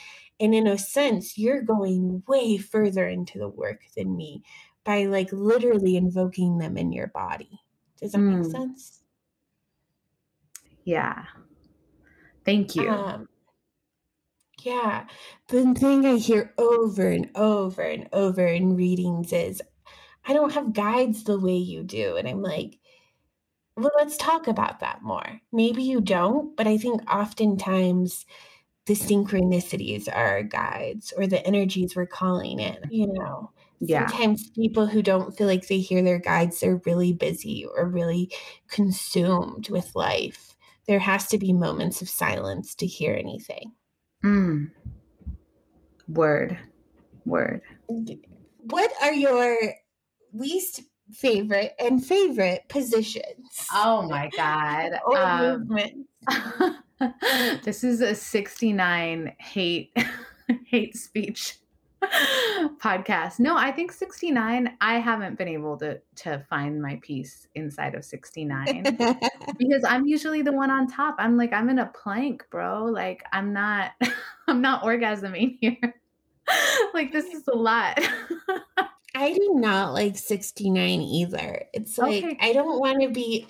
[0.41, 4.43] and in a sense, you're going way further into the work than me
[4.85, 7.61] by like literally invoking them in your body.
[8.01, 8.43] Does that mm.
[8.43, 9.03] make sense?
[10.85, 11.25] Yeah.
[12.47, 12.89] Thank you.
[12.89, 13.29] Um,
[14.63, 15.05] yeah.
[15.49, 19.61] The thing I hear over and over and over in readings is
[20.27, 22.17] I don't have guides the way you do.
[22.17, 22.79] And I'm like,
[23.77, 25.41] Well, let's talk about that more.
[25.53, 28.25] Maybe you don't, but I think oftentimes
[28.91, 33.53] the synchronicities are our guides or the energies we're calling in, you know.
[33.79, 34.09] Yeah.
[34.09, 38.33] Sometimes people who don't feel like they hear their guides are really busy or really
[38.69, 40.57] consumed with life.
[40.89, 43.71] There has to be moments of silence to hear anything.
[44.25, 44.73] Mm.
[46.09, 46.59] Word.
[47.25, 47.63] Word.
[48.59, 49.57] What are your
[50.33, 50.83] least
[51.13, 53.69] favorite and favorite positions?
[53.73, 54.95] Oh my God.
[55.07, 56.09] Or Um, movements?
[57.65, 59.97] this is a 69 hate
[60.67, 61.57] hate speech
[62.83, 63.39] podcast.
[63.39, 68.05] No, I think 69 I haven't been able to to find my peace inside of
[68.05, 68.97] 69
[69.59, 71.17] because I'm usually the one on top.
[71.19, 72.85] I'm like I'm in a plank, bro.
[72.85, 73.93] Like I'm not
[74.49, 75.95] I'm not orgasming here.
[76.95, 77.99] like this is a lot.
[79.15, 81.65] I do not like 69 either.
[81.73, 82.39] It's like Okay.
[82.41, 83.47] I don't want to be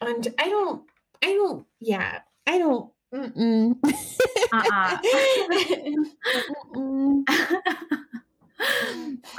[0.00, 0.82] on I don't
[1.22, 2.90] I don't yeah, I don't.
[4.52, 4.98] Uh-uh.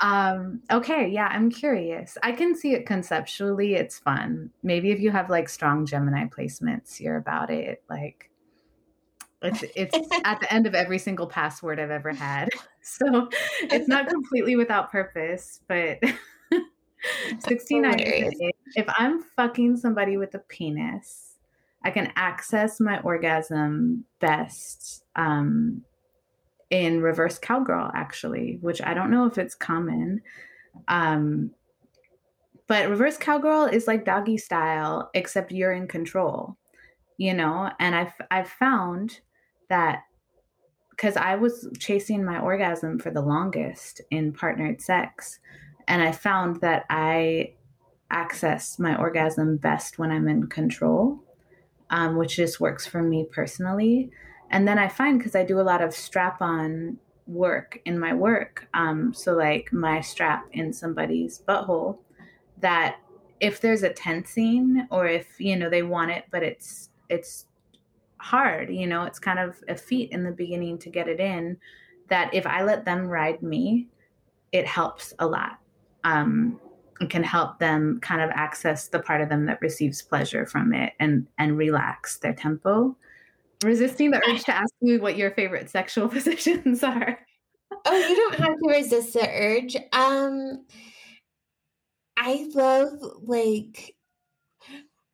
[0.02, 5.10] Um okay yeah i'm curious i can see it conceptually it's fun maybe if you
[5.10, 8.30] have like strong gemini placements you're about it like
[9.42, 12.50] it's it's at the end of every single password i've ever had
[12.82, 13.28] so
[13.62, 16.00] it's not completely without purpose but
[17.40, 18.36] 69 is hilarious.
[18.40, 18.56] it.
[18.76, 21.27] if i'm fucking somebody with a penis
[21.88, 25.82] i can access my orgasm best um
[26.70, 30.22] in reverse cowgirl actually which i don't know if it's common.
[30.90, 31.52] Um
[32.68, 36.58] but reverse cowgirl is like doggy style except you're in control
[37.18, 37.72] you know?
[37.80, 39.22] And i've i've found
[39.70, 40.04] that
[40.92, 45.40] because i was chasing my orgasm for the longest in partnered sex
[45.88, 47.54] and i found that i
[48.12, 51.24] access my orgasm best when i'm in control
[51.90, 54.10] um, which just works for me personally.
[54.50, 58.14] And then i find because i do a lot of strap on work in my
[58.14, 61.98] work um, so like my strap in somebody's butthole
[62.62, 62.96] that
[63.42, 67.46] if there's a tensing or if you know they want it but it's it's
[68.20, 71.58] hard you know it's kind of a feat in the beginning to get it in
[72.08, 73.90] that if i let them ride me
[74.52, 75.60] it helps a lot.
[76.04, 76.60] Um
[77.00, 80.74] it can help them kind of access the part of them that receives pleasure from
[80.74, 82.96] it and and relax their tempo
[83.64, 87.20] resisting the urge to ask you what your favorite sexual positions are
[87.86, 89.76] Oh, you don't have to resist the urge.
[89.94, 90.66] Um
[92.18, 92.92] I love
[93.24, 93.96] like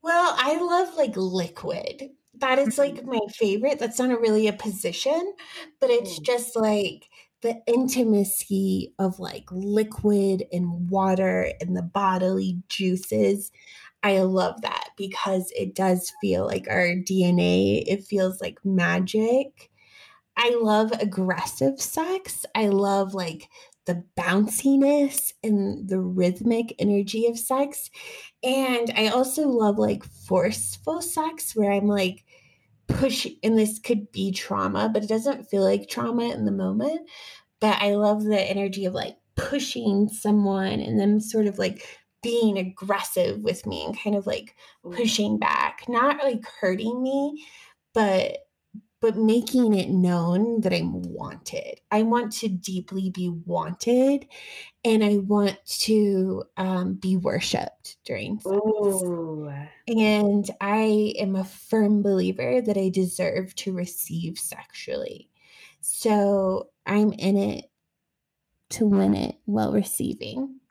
[0.01, 2.09] well, I love like liquid.
[2.39, 3.79] That is like my favorite.
[3.79, 5.33] That's not a really a position,
[5.79, 7.07] but it's just like
[7.43, 13.51] the intimacy of like liquid and water and the bodily juices.
[14.01, 17.83] I love that because it does feel like our DNA.
[17.85, 19.69] It feels like magic.
[20.37, 22.45] I love aggressive sex.
[22.55, 23.49] I love like
[23.85, 27.89] the bounciness and the rhythmic energy of sex.
[28.43, 32.25] And I also love like forceful sex where I'm like
[32.87, 37.09] push and this could be trauma, but it doesn't feel like trauma in the moment.
[37.59, 41.85] But I love the energy of like pushing someone and them sort of like
[42.21, 44.55] being aggressive with me and kind of like
[44.91, 47.45] pushing back, not like hurting me,
[47.93, 48.37] but
[49.03, 51.81] but making it known that I'm wanted.
[51.91, 54.25] I want to deeply be wanted
[54.85, 58.55] and I want to um, be worshiped during sex.
[59.89, 65.29] And I am a firm believer that I deserve to receive sexually.
[65.81, 67.65] So I'm in it
[68.69, 70.61] to win it while receiving.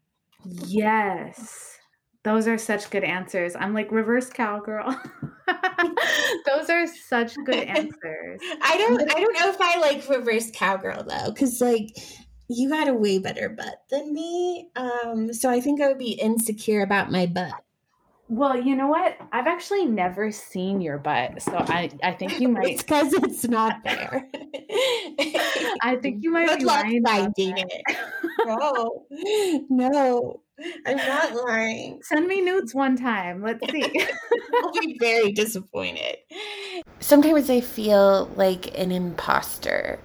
[0.42, 1.76] Yes.
[2.24, 3.56] Those are such good answers.
[3.56, 4.94] I'm like reverse cowgirl.
[6.46, 8.40] Those are such good answers.
[8.62, 11.96] I don't I don't know if I like reverse cowgirl though, because like
[12.48, 14.68] you got a way better butt than me.
[14.76, 17.54] Um, so I think I would be insecure about my butt.
[18.28, 19.18] Well, you know what?
[19.32, 22.78] I've actually never seen your butt, so I I think you might.
[22.78, 24.28] Because it's not there.
[25.82, 27.96] I think you might Good be luck finding it.
[28.46, 29.06] No,
[29.68, 30.40] no,
[30.86, 32.00] I'm not lying.
[32.02, 33.42] Send me nudes one time.
[33.42, 34.06] Let's see.
[34.62, 36.16] I'll be very disappointed.
[37.00, 39.98] Sometimes I feel like an imposter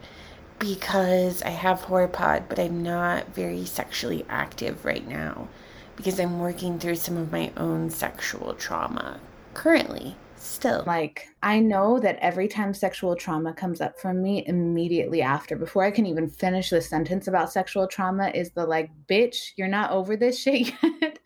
[0.60, 5.48] because I have Horpod, but I'm not very sexually active right now
[5.96, 9.20] because I'm working through some of my own sexual trauma
[9.54, 10.16] currently,
[10.48, 10.84] still.
[10.88, 15.84] like I know that every time sexual trauma comes up for me, immediately after, before
[15.84, 19.92] I can even finish the sentence about sexual trauma, is the like, bitch, you're not
[19.92, 21.20] over this shit yet.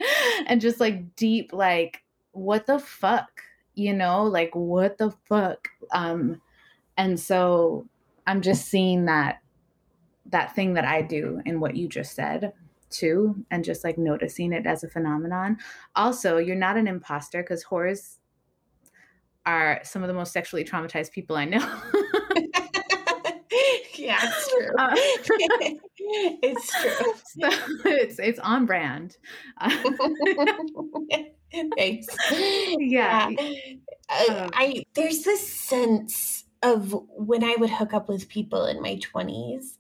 [0.48, 3.42] and just like deep, like what the fuck?
[3.76, 5.68] You know, like what the fuck?
[5.94, 6.42] Um
[6.98, 7.88] and so
[8.28, 9.40] I'm just seeing that
[10.28, 12.54] that thing that I do in what you just said
[12.90, 15.58] too and just like noticing it as a phenomenon.
[15.96, 18.18] Also, you're not an imposter because whores
[19.46, 21.60] are some of the most sexually traumatized people I know.
[23.96, 24.76] yeah, it's true.
[24.78, 24.96] Uh,
[26.44, 27.14] it's true.
[27.24, 27.50] So
[27.86, 29.18] it's it's on brand.
[31.78, 32.08] Thanks.
[32.32, 33.30] Yeah.
[33.30, 33.50] yeah.
[34.10, 38.98] Uh, I there's this sense of when I would hook up with people in my
[38.98, 39.78] 20s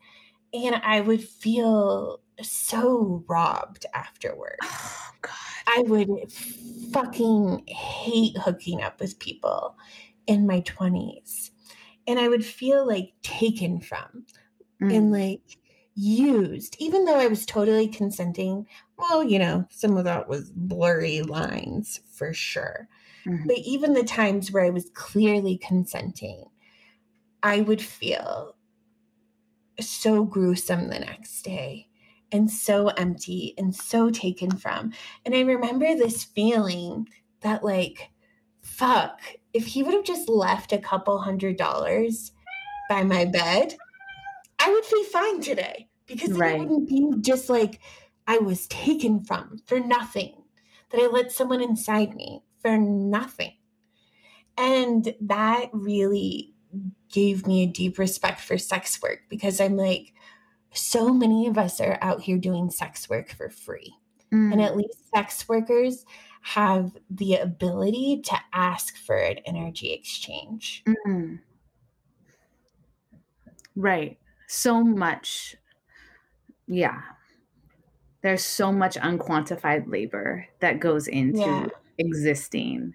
[0.53, 4.57] and I would feel so robbed afterwards.
[5.67, 6.31] I would
[6.91, 9.77] fucking hate hooking up with people
[10.27, 11.51] in my 20s.
[12.07, 14.25] And I would feel like taken from
[14.81, 14.95] mm.
[14.95, 15.57] and like
[15.95, 18.65] used, even though I was totally consenting.
[18.97, 22.87] Well, you know, some of that was blurry lines for sure.
[23.25, 23.47] Mm-hmm.
[23.47, 26.45] But even the times where I was clearly consenting,
[27.43, 28.55] I would feel
[29.79, 31.87] so gruesome the next day
[32.31, 34.93] and so empty and so taken from.
[35.25, 37.07] And I remember this feeling
[37.41, 38.11] that, like,
[38.61, 39.21] fuck,
[39.53, 42.31] if he would have just left a couple hundred dollars
[42.89, 43.75] by my bed,
[44.59, 46.55] I would be fine today because right.
[46.55, 47.79] it wouldn't be just like
[48.27, 50.35] I was taken from for nothing,
[50.91, 53.53] that I let someone inside me for nothing.
[54.57, 56.53] And that really
[57.11, 60.13] gave me a deep respect for sex work because I'm like,
[60.73, 63.93] so many of us are out here doing sex work for free.
[64.33, 64.53] Mm.
[64.53, 66.05] And at least sex workers
[66.41, 70.83] have the ability to ask for an energy exchange.
[71.07, 71.39] Mm.
[73.75, 74.17] Right.
[74.47, 75.55] So much.
[76.67, 77.01] Yeah.
[78.21, 81.67] There's so much unquantified labor that goes into yeah.
[81.97, 82.93] existing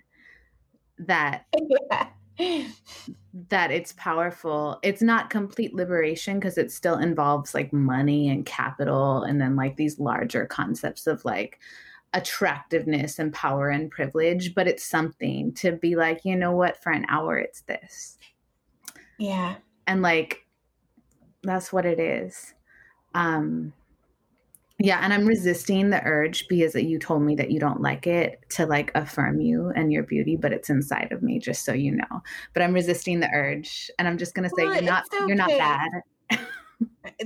[0.98, 1.44] that
[1.90, 2.08] yeah
[2.38, 4.78] that it's powerful.
[4.82, 9.76] It's not complete liberation because it still involves like money and capital and then like
[9.76, 11.58] these larger concepts of like
[12.12, 16.90] attractiveness and power and privilege, but it's something to be like, you know what, for
[16.90, 18.18] an hour it's this.
[19.18, 19.56] Yeah.
[19.86, 20.46] And like
[21.42, 22.54] that's what it is.
[23.14, 23.72] Um
[24.78, 28.44] yeah, and I'm resisting the urge because you told me that you don't like it
[28.50, 31.92] to like affirm you and your beauty, but it's inside of me, just so you
[31.92, 32.22] know.
[32.52, 35.24] But I'm resisting the urge, and I'm just gonna say well, you're not okay.
[35.26, 35.88] you're not bad.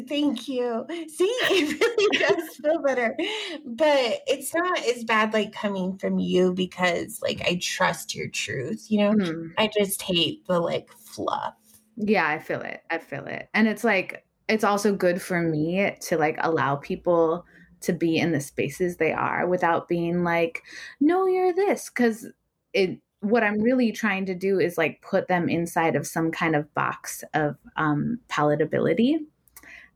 [0.06, 0.86] Thank you.
[0.89, 3.16] See, it really does feel better,
[3.64, 8.86] but it's not as bad like coming from you because like I trust your truth.
[8.89, 9.48] You know, mm-hmm.
[9.59, 11.55] I just hate the like fluff.
[11.97, 12.81] Yeah, I feel it.
[12.90, 17.47] I feel it, and it's like it's also good for me to like allow people
[17.81, 20.62] to be in the spaces they are without being like
[21.01, 22.27] no you're this cuz
[22.72, 26.56] it what I'm really trying to do is like put them inside of some kind
[26.56, 29.18] of box of um palatability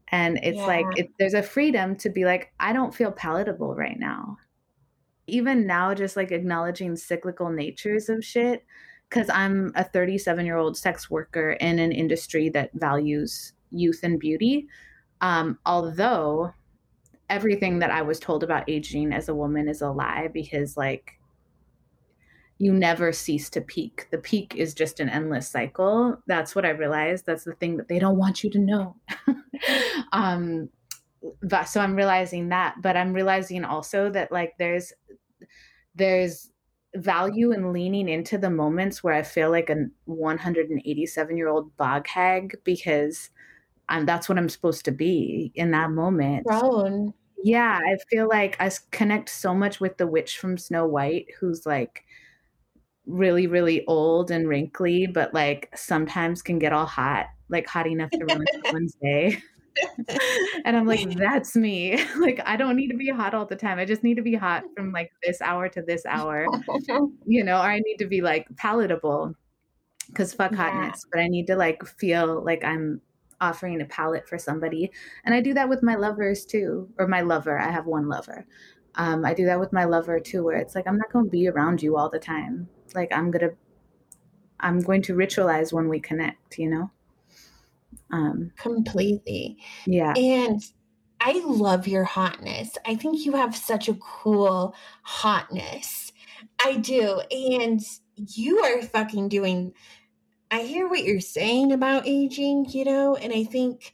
[0.09, 0.67] and it's yeah.
[0.67, 4.39] like it, there's a freedom to be like I don't feel palatable right now
[5.27, 8.65] even now just like acknowledging cyclical natures of shit
[9.09, 14.19] because I'm a 37 year old sex worker in an industry that values youth and
[14.19, 14.69] beauty.
[15.21, 16.53] Um, although
[17.31, 21.19] everything that I was told about aging as a woman is a lie because, like,
[22.59, 24.07] you never cease to peak.
[24.11, 26.19] The peak is just an endless cycle.
[26.27, 27.27] That's what I realized.
[27.27, 28.97] That's the thing that they don't want you to know.
[30.13, 30.69] um,
[31.43, 34.93] but, so I'm realizing that, but I'm realizing also that like there's
[35.95, 36.51] there's
[36.97, 42.07] value in leaning into the moments where I feel like a 187 year old bog
[42.07, 43.31] hag because
[43.89, 46.47] and that's what I'm supposed to be in that moment.
[46.47, 47.13] Grown.
[47.43, 51.67] Yeah, I feel like I connect so much with the witch from Snow White, who's
[51.67, 52.05] like
[53.07, 58.11] really, really old and wrinkly, but like sometimes can get all hot, like hot enough
[58.11, 59.43] to ruin someone's day.
[60.65, 62.03] and I'm like, that's me.
[62.19, 63.79] like, I don't need to be hot all the time.
[63.79, 66.47] I just need to be hot from like this hour to this hour,
[67.27, 69.35] you know, or I need to be like palatable
[70.09, 70.59] because fuck yeah.
[70.59, 73.01] hotness, but I need to like feel like I'm
[73.41, 74.91] offering a palette for somebody.
[75.25, 77.59] And I do that with my lovers too, or my lover.
[77.59, 78.47] I have one lover.
[78.97, 81.31] Um, I do that with my lover too, where it's like, I'm not going to
[81.31, 82.69] be around you all the time.
[82.95, 83.57] Like, I'm going to,
[84.61, 86.91] I'm going to ritualize when we connect, you know?
[88.13, 89.59] Um, Completely.
[89.87, 90.15] Yeah.
[90.17, 90.63] And
[91.21, 92.77] I love your hotness.
[92.87, 96.13] I think you have such a cool hotness.
[96.65, 97.21] I do.
[97.31, 97.81] And
[98.17, 99.73] you are fucking doing
[100.55, 103.93] I hear what you're saying about aging, you know, and I think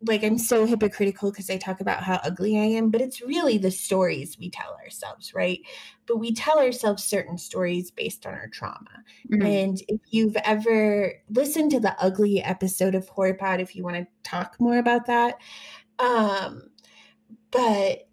[0.00, 3.58] like I'm so hypocritical because I talk about how ugly I am, but it's really
[3.58, 5.58] the stories we tell ourselves, right?
[6.06, 9.02] But we tell ourselves certain stories based on our trauma.
[9.28, 9.44] Mm-hmm.
[9.44, 14.06] And if you've ever listened to the ugly episode of HorrorPod, if you want to
[14.22, 15.38] talk more about that,
[15.98, 16.70] um,
[17.50, 18.05] but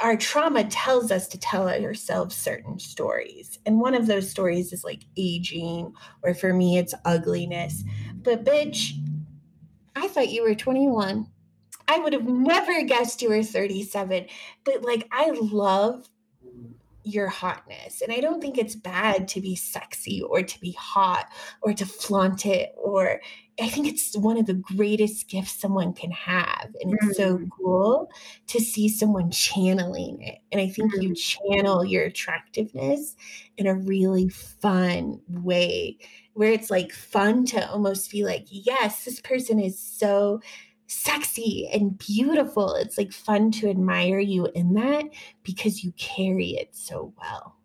[0.00, 3.58] our trauma tells us to tell ourselves certain stories.
[3.66, 7.84] And one of those stories is like aging, or for me, it's ugliness.
[8.14, 8.92] But bitch,
[9.94, 11.26] I thought you were 21.
[11.86, 14.26] I would have never guessed you were 37.
[14.64, 16.08] But like, I love
[17.04, 18.02] your hotness.
[18.02, 21.26] And I don't think it's bad to be sexy or to be hot
[21.62, 22.74] or to flaunt it.
[22.76, 23.20] Or
[23.60, 26.70] I think it's one of the greatest gifts someone can have.
[26.80, 27.14] And it's mm.
[27.14, 28.10] so cool
[28.48, 30.38] to see someone channeling it.
[30.52, 31.02] And I think mm.
[31.02, 33.16] you channel your attractiveness
[33.56, 35.98] in a really fun way
[36.34, 40.40] where it's like fun to almost feel like, yes, this person is so
[40.90, 42.74] sexy and beautiful.
[42.74, 45.04] It's like fun to admire you in that
[45.42, 47.56] because you carry it so well.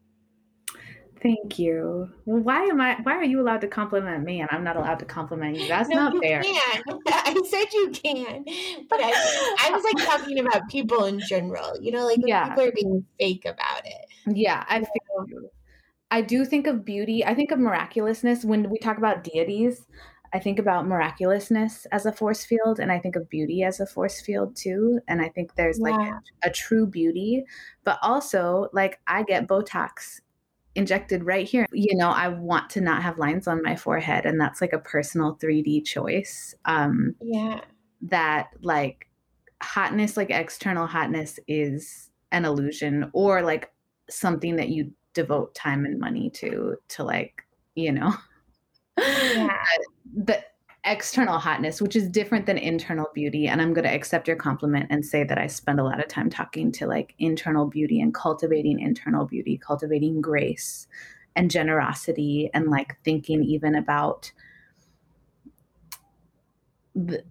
[1.21, 2.07] Thank you.
[2.25, 2.99] Well, why am I?
[3.01, 5.67] Why are you allowed to compliment me and I'm not allowed to compliment you?
[5.67, 6.43] That's no, not fair.
[6.43, 6.83] Can.
[7.07, 8.45] I said you can,
[8.87, 11.81] but I, I was like talking about people in general.
[11.81, 12.49] You know, like yeah.
[12.49, 14.05] people are being fake about it.
[14.37, 15.49] Yeah, I feel.
[16.11, 17.25] I do think of beauty.
[17.25, 19.83] I think of miraculousness when we talk about deities.
[20.35, 23.85] I think about miraculousness as a force field, and I think of beauty as a
[23.85, 24.99] force field too.
[25.07, 25.91] And I think there's yeah.
[25.91, 26.11] like
[26.43, 27.45] a, a true beauty,
[27.85, 30.19] but also like I get Botox
[30.75, 31.65] injected right here.
[31.71, 34.79] You know, I want to not have lines on my forehead, and that's like a
[34.79, 36.53] personal 3D choice.
[36.65, 37.61] Um, yeah.
[38.01, 39.07] That like
[39.63, 43.71] hotness, like external hotness, is an illusion, or like
[44.09, 47.41] something that you devote time and money to, to like,
[47.73, 48.13] you know.
[48.97, 49.57] Yeah.
[50.13, 50.43] the
[50.85, 53.47] external hotness, which is different than internal beauty.
[53.47, 56.07] And I'm going to accept your compliment and say that I spend a lot of
[56.07, 60.87] time talking to like internal beauty and cultivating internal beauty, cultivating grace
[61.35, 64.31] and generosity, and like thinking even about
[66.93, 67.23] the,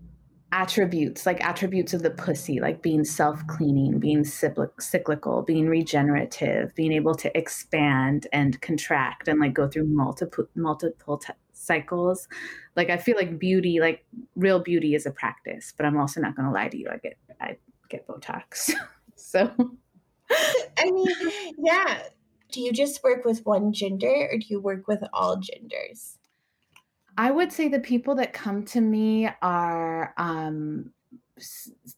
[0.53, 7.13] attributes like attributes of the pussy like being self-cleaning being cyclical being regenerative being able
[7.13, 11.33] to expand and contract and like go through multiple multiple t-
[11.65, 12.29] cycles
[12.77, 14.05] like i feel like beauty like
[14.37, 16.97] real beauty is a practice but i'm also not going to lie to you i
[16.99, 17.57] get i
[17.89, 18.71] get botox
[19.17, 19.51] so
[20.79, 21.07] i mean
[21.59, 22.03] yeah
[22.53, 26.19] do you just work with one gender or do you work with all genders
[27.17, 30.93] I would say the people that come to me are um,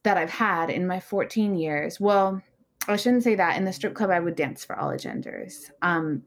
[0.03, 2.01] that I've had in my 14 years.
[2.01, 2.43] Well,
[2.89, 3.57] I shouldn't say that.
[3.57, 5.71] In the strip club, I would dance for all genders.
[5.83, 6.23] Um,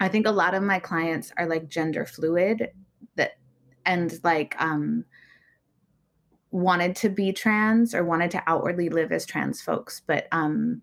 [0.00, 2.70] I think a lot of my clients are like gender fluid
[3.16, 3.38] that
[3.84, 5.04] and like um,
[6.50, 10.82] wanted to be trans or wanted to outwardly live as trans folks, but um,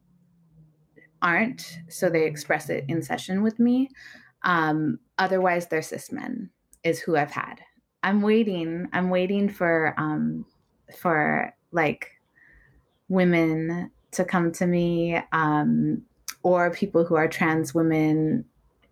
[1.22, 1.80] aren't.
[1.90, 3.90] So they express it in session with me.
[4.44, 6.49] Um, otherwise, they're cis men
[6.84, 7.61] is who I've had.
[8.03, 8.88] I'm waiting.
[8.91, 10.45] I'm waiting for um
[10.98, 12.11] for like
[13.07, 16.03] women to come to me um
[16.44, 18.45] or people who are trans women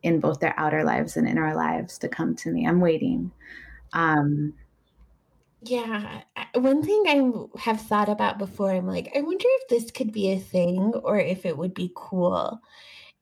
[0.03, 2.67] in both their outer lives and inner lives to come to me.
[2.67, 3.31] I'm waiting.
[3.93, 4.53] Um
[5.63, 6.21] yeah,
[6.55, 10.31] one thing I have thought about before, I'm like, I wonder if this could be
[10.31, 12.59] a thing or if it would be cool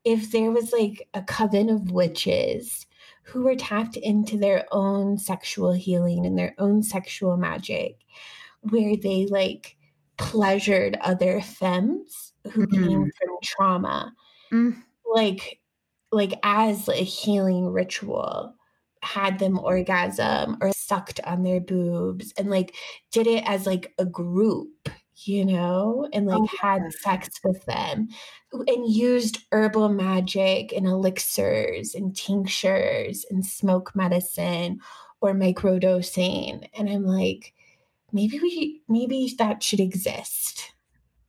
[0.05, 2.85] if there was like a coven of witches
[3.23, 7.97] who were tapped into their own sexual healing and their own sexual magic,
[8.61, 9.77] where they like
[10.17, 12.87] pleasured other femmes who mm-hmm.
[12.87, 14.13] came from trauma,
[14.51, 14.75] mm.
[15.13, 15.58] like
[16.11, 18.55] like as a healing ritual
[19.01, 22.75] had them orgasm or sucked on their boobs and like
[23.11, 24.89] did it as like a group
[25.25, 28.07] you know, and oh, like oh, had sex with them
[28.51, 34.79] and used herbal magic and elixirs and tinctures and smoke medicine
[35.21, 36.67] or microdosing.
[36.77, 37.53] And I'm like,
[38.11, 40.73] maybe we, maybe that should exist.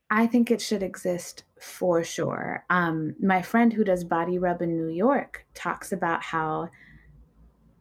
[0.09, 2.65] I think it should exist for sure.
[2.71, 6.71] Um, my friend who does body rub in New York talks about how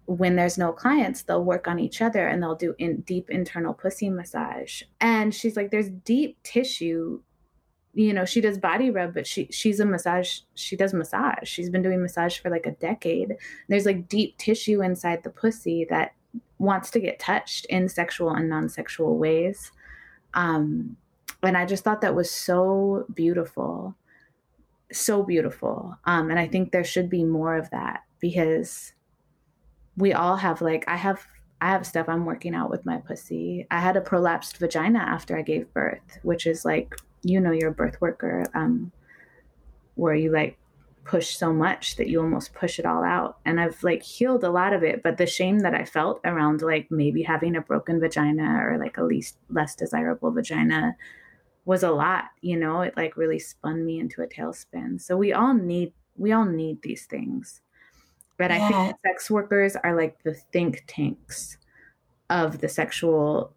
[0.05, 3.73] when there's no clients, they'll work on each other and they'll do in deep internal
[3.73, 4.81] pussy massage.
[4.99, 7.21] And she's like, there's deep tissue.
[7.93, 10.39] You know, she does body rub, but she she's a massage.
[10.55, 11.47] She does massage.
[11.47, 13.35] She's been doing massage for like a decade.
[13.67, 16.13] There's like deep tissue inside the pussy that
[16.57, 19.71] wants to get touched in sexual and non-sexual ways.
[20.33, 20.97] Um,
[21.43, 23.95] and I just thought that was so beautiful,
[24.91, 25.97] so beautiful.
[26.05, 28.93] Um, and I think there should be more of that because
[29.95, 31.25] we all have like I have
[31.61, 33.67] I have stuff I'm working out with my pussy.
[33.69, 37.71] I had a prolapsed vagina after I gave birth, which is like, you know, you're
[37.71, 38.93] a birth worker, um,
[39.95, 40.57] where you like
[41.03, 43.39] push so much that you almost push it all out.
[43.43, 46.61] And I've like healed a lot of it, but the shame that I felt around
[46.61, 50.95] like maybe having a broken vagina or like a least less desirable vagina
[51.69, 54.99] was a lot, you know, it like really spun me into a tailspin.
[54.99, 57.61] So we all need we all need these things.
[58.39, 61.57] But I think sex workers are like the think tanks
[62.31, 63.53] of the sexual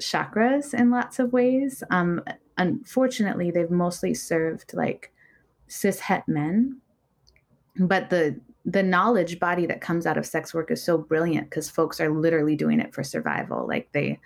[0.00, 1.84] chakras in lots of ways.
[1.90, 2.24] Um,
[2.58, 5.12] unfortunately, they've mostly served like
[5.68, 6.80] cis het men,
[7.78, 11.70] but the the knowledge body that comes out of sex work is so brilliant because
[11.70, 13.68] folks are literally doing it for survival.
[13.68, 14.18] Like they,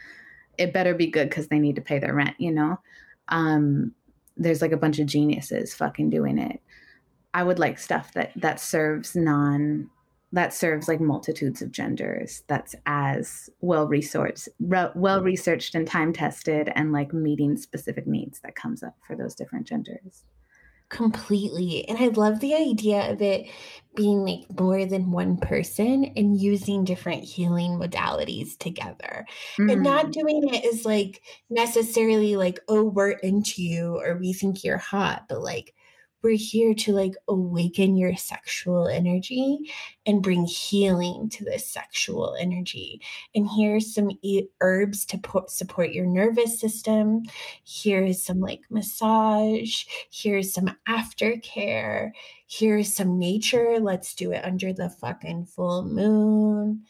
[0.56, 2.36] it better be good because they need to pay their rent.
[2.38, 2.78] You know,
[3.28, 3.94] um,
[4.36, 6.60] there's like a bunch of geniuses fucking doing it.
[7.34, 9.90] I would like stuff that that serves non
[10.32, 16.12] that serves like multitudes of genders that's as well resourced re- well researched and time
[16.12, 20.24] tested and like meeting specific needs that comes up for those different genders
[20.88, 23.46] completely and i love the idea of it
[23.96, 29.26] being like more than one person and using different healing modalities together
[29.58, 29.70] mm-hmm.
[29.70, 34.62] and not doing it is like necessarily like oh we're into you or we think
[34.62, 35.74] you're hot but like
[36.22, 39.58] we're here to like awaken your sexual energy
[40.06, 43.00] and bring healing to this sexual energy.
[43.34, 44.10] And here's some
[44.60, 47.22] herbs to po- support your nervous system.
[47.64, 49.84] Here's some like massage.
[50.10, 52.12] Here's some aftercare.
[52.46, 53.78] Here's some nature.
[53.80, 56.84] Let's do it under the fucking full moon.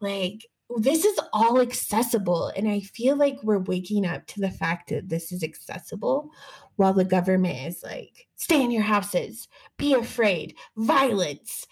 [0.00, 0.46] Like,
[0.76, 2.52] this is all accessible.
[2.54, 6.30] And I feel like we're waking up to the fact that this is accessible
[6.76, 11.66] while the government is like, stay in your houses, be afraid, violence,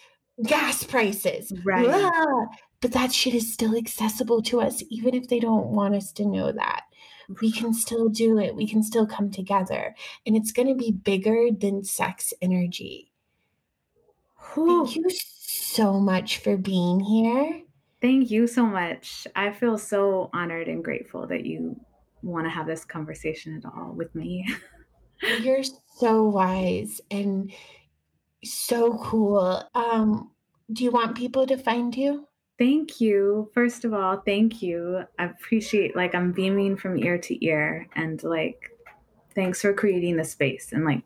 [0.45, 1.53] gas prices.
[1.65, 1.87] Right.
[1.87, 2.47] Blah.
[2.83, 6.27] But that shit is still accessible to us, even if they don't want us to
[6.27, 6.83] know that.
[7.41, 8.55] We can still do it.
[8.55, 9.95] We can still come together.
[10.27, 13.13] And it's going to be bigger than sex energy.
[14.53, 14.85] Whew.
[14.85, 17.63] Thank you so much for being here.
[18.03, 19.27] Thank you so much.
[19.35, 21.81] I feel so honored and grateful that you
[22.23, 24.47] want to have this conversation at all with me.
[25.23, 25.63] You're
[25.99, 27.53] so wise and
[28.45, 29.63] so cool.
[29.75, 30.31] Um,
[30.73, 32.27] do you want people to find you?
[32.59, 33.51] Thank you.
[33.53, 35.03] First of all, thank you.
[35.19, 38.71] I appreciate like I'm beaming from ear to ear and like
[39.35, 41.03] thanks for creating the space and like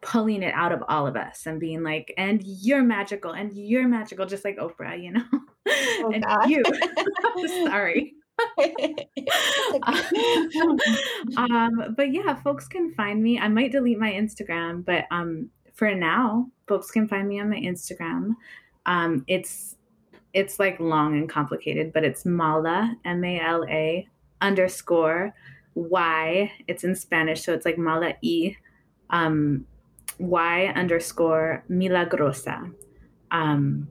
[0.00, 3.88] pulling it out of all of us and being like, and you're magical and you're
[3.88, 5.24] magical, just like Oprah, you know?
[5.68, 6.48] Oh, and God.
[6.48, 6.62] you.
[7.66, 8.14] Sorry.
[11.36, 13.38] um, but yeah, folks can find me.
[13.38, 17.56] I might delete my Instagram, but um, for now, folks can find me on my
[17.56, 18.34] Instagram.
[18.86, 19.76] Um, it's
[20.32, 24.08] it's like long and complicated, but it's Mala M A L A
[24.40, 25.34] underscore
[25.74, 26.52] Y.
[26.68, 28.56] It's in Spanish, so it's like Mala E
[29.10, 29.66] um,
[30.18, 32.72] Y underscore Milagrosa.
[33.30, 33.88] Um,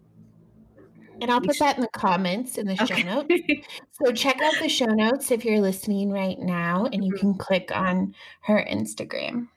[1.21, 3.01] and I'll put that in the comments in the okay.
[3.01, 3.67] show notes.
[4.03, 7.19] So check out the show notes if you're listening right now, and you mm-hmm.
[7.19, 9.47] can click on her Instagram.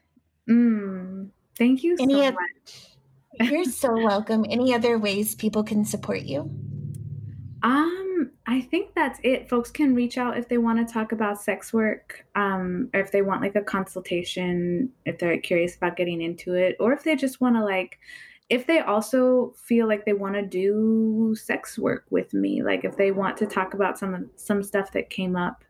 [0.49, 2.37] Mm, thank you Any so other,
[3.39, 3.51] much.
[3.51, 4.45] you're so welcome.
[4.49, 6.49] Any other ways people can support you?
[7.61, 9.49] Um, I think that's it.
[9.49, 13.11] Folks can reach out if they want to talk about sex work, um, or if
[13.11, 17.15] they want like a consultation, if they're curious about getting into it, or if they
[17.15, 17.99] just want to like
[18.49, 22.97] if they also feel like they want to do sex work with me, like if
[22.97, 25.63] they want to talk about some some stuff that came up,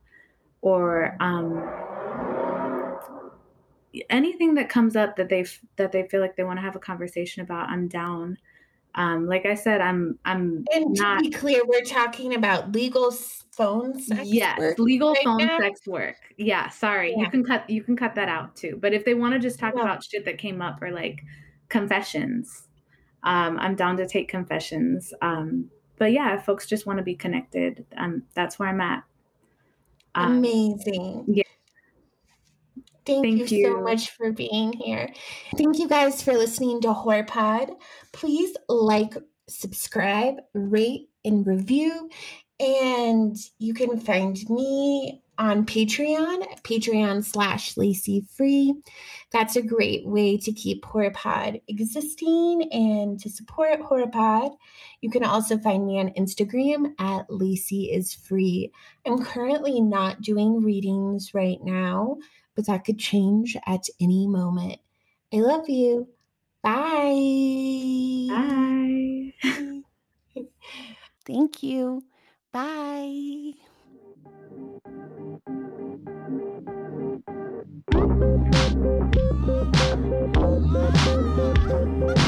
[0.61, 1.61] or um,
[4.09, 5.45] anything that comes up that they
[5.75, 8.37] that they feel like they want to have a conversation about, I'm down.
[8.95, 13.11] Um, like I said, I'm I'm and to not, be clear, we're talking about legal
[13.11, 15.59] phone sex yes, work legal right phone now?
[15.59, 16.15] sex work.
[16.37, 17.19] Yeah, sorry, yeah.
[17.19, 18.79] you can cut you can cut that out too.
[18.81, 19.83] But if they want to just talk yeah.
[19.83, 21.23] about shit that came up or like
[21.67, 22.68] confessions,
[23.23, 25.13] um, I'm down to take confessions.
[25.21, 29.03] Um, but yeah, if folks just want to be connected, um, that's where I'm at.
[30.15, 31.25] Um, Amazing.
[31.27, 31.43] Yeah.
[33.05, 35.11] Thank, Thank you, you, so much for being here.
[35.57, 37.75] Thank you guys for listening to HorrorPod.
[38.11, 39.15] Please like,
[39.47, 42.09] subscribe, rate, and review.
[42.59, 48.75] And you can find me on Patreon, Patreon slash Lacey Free.
[49.31, 54.55] That's a great way to keep HorrorPod existing and to support HorrorPod.
[55.01, 58.71] You can also find me on Instagram at Lacey is Free.
[59.05, 62.17] I'm currently not doing readings right now,
[62.55, 64.79] but that could change at any moment.
[65.33, 66.09] I love you.
[66.61, 68.27] Bye.
[68.29, 69.83] Bye.
[71.25, 72.03] Thank you.
[72.51, 73.53] Bye.
[77.99, 78.39] Thank
[82.09, 82.18] you.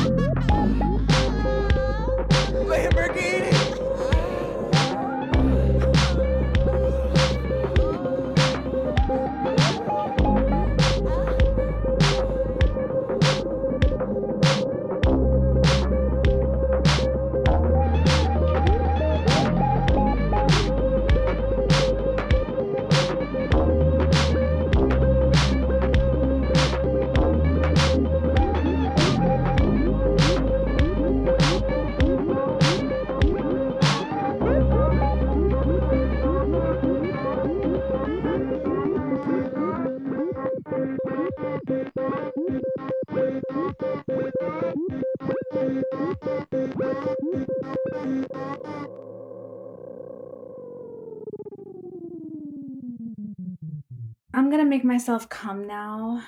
[54.51, 56.23] Gonna make myself come now.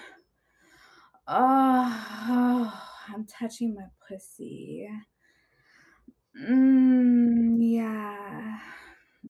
[1.28, 4.88] Oh, I'm touching my pussy.
[6.40, 8.60] Mm, yeah.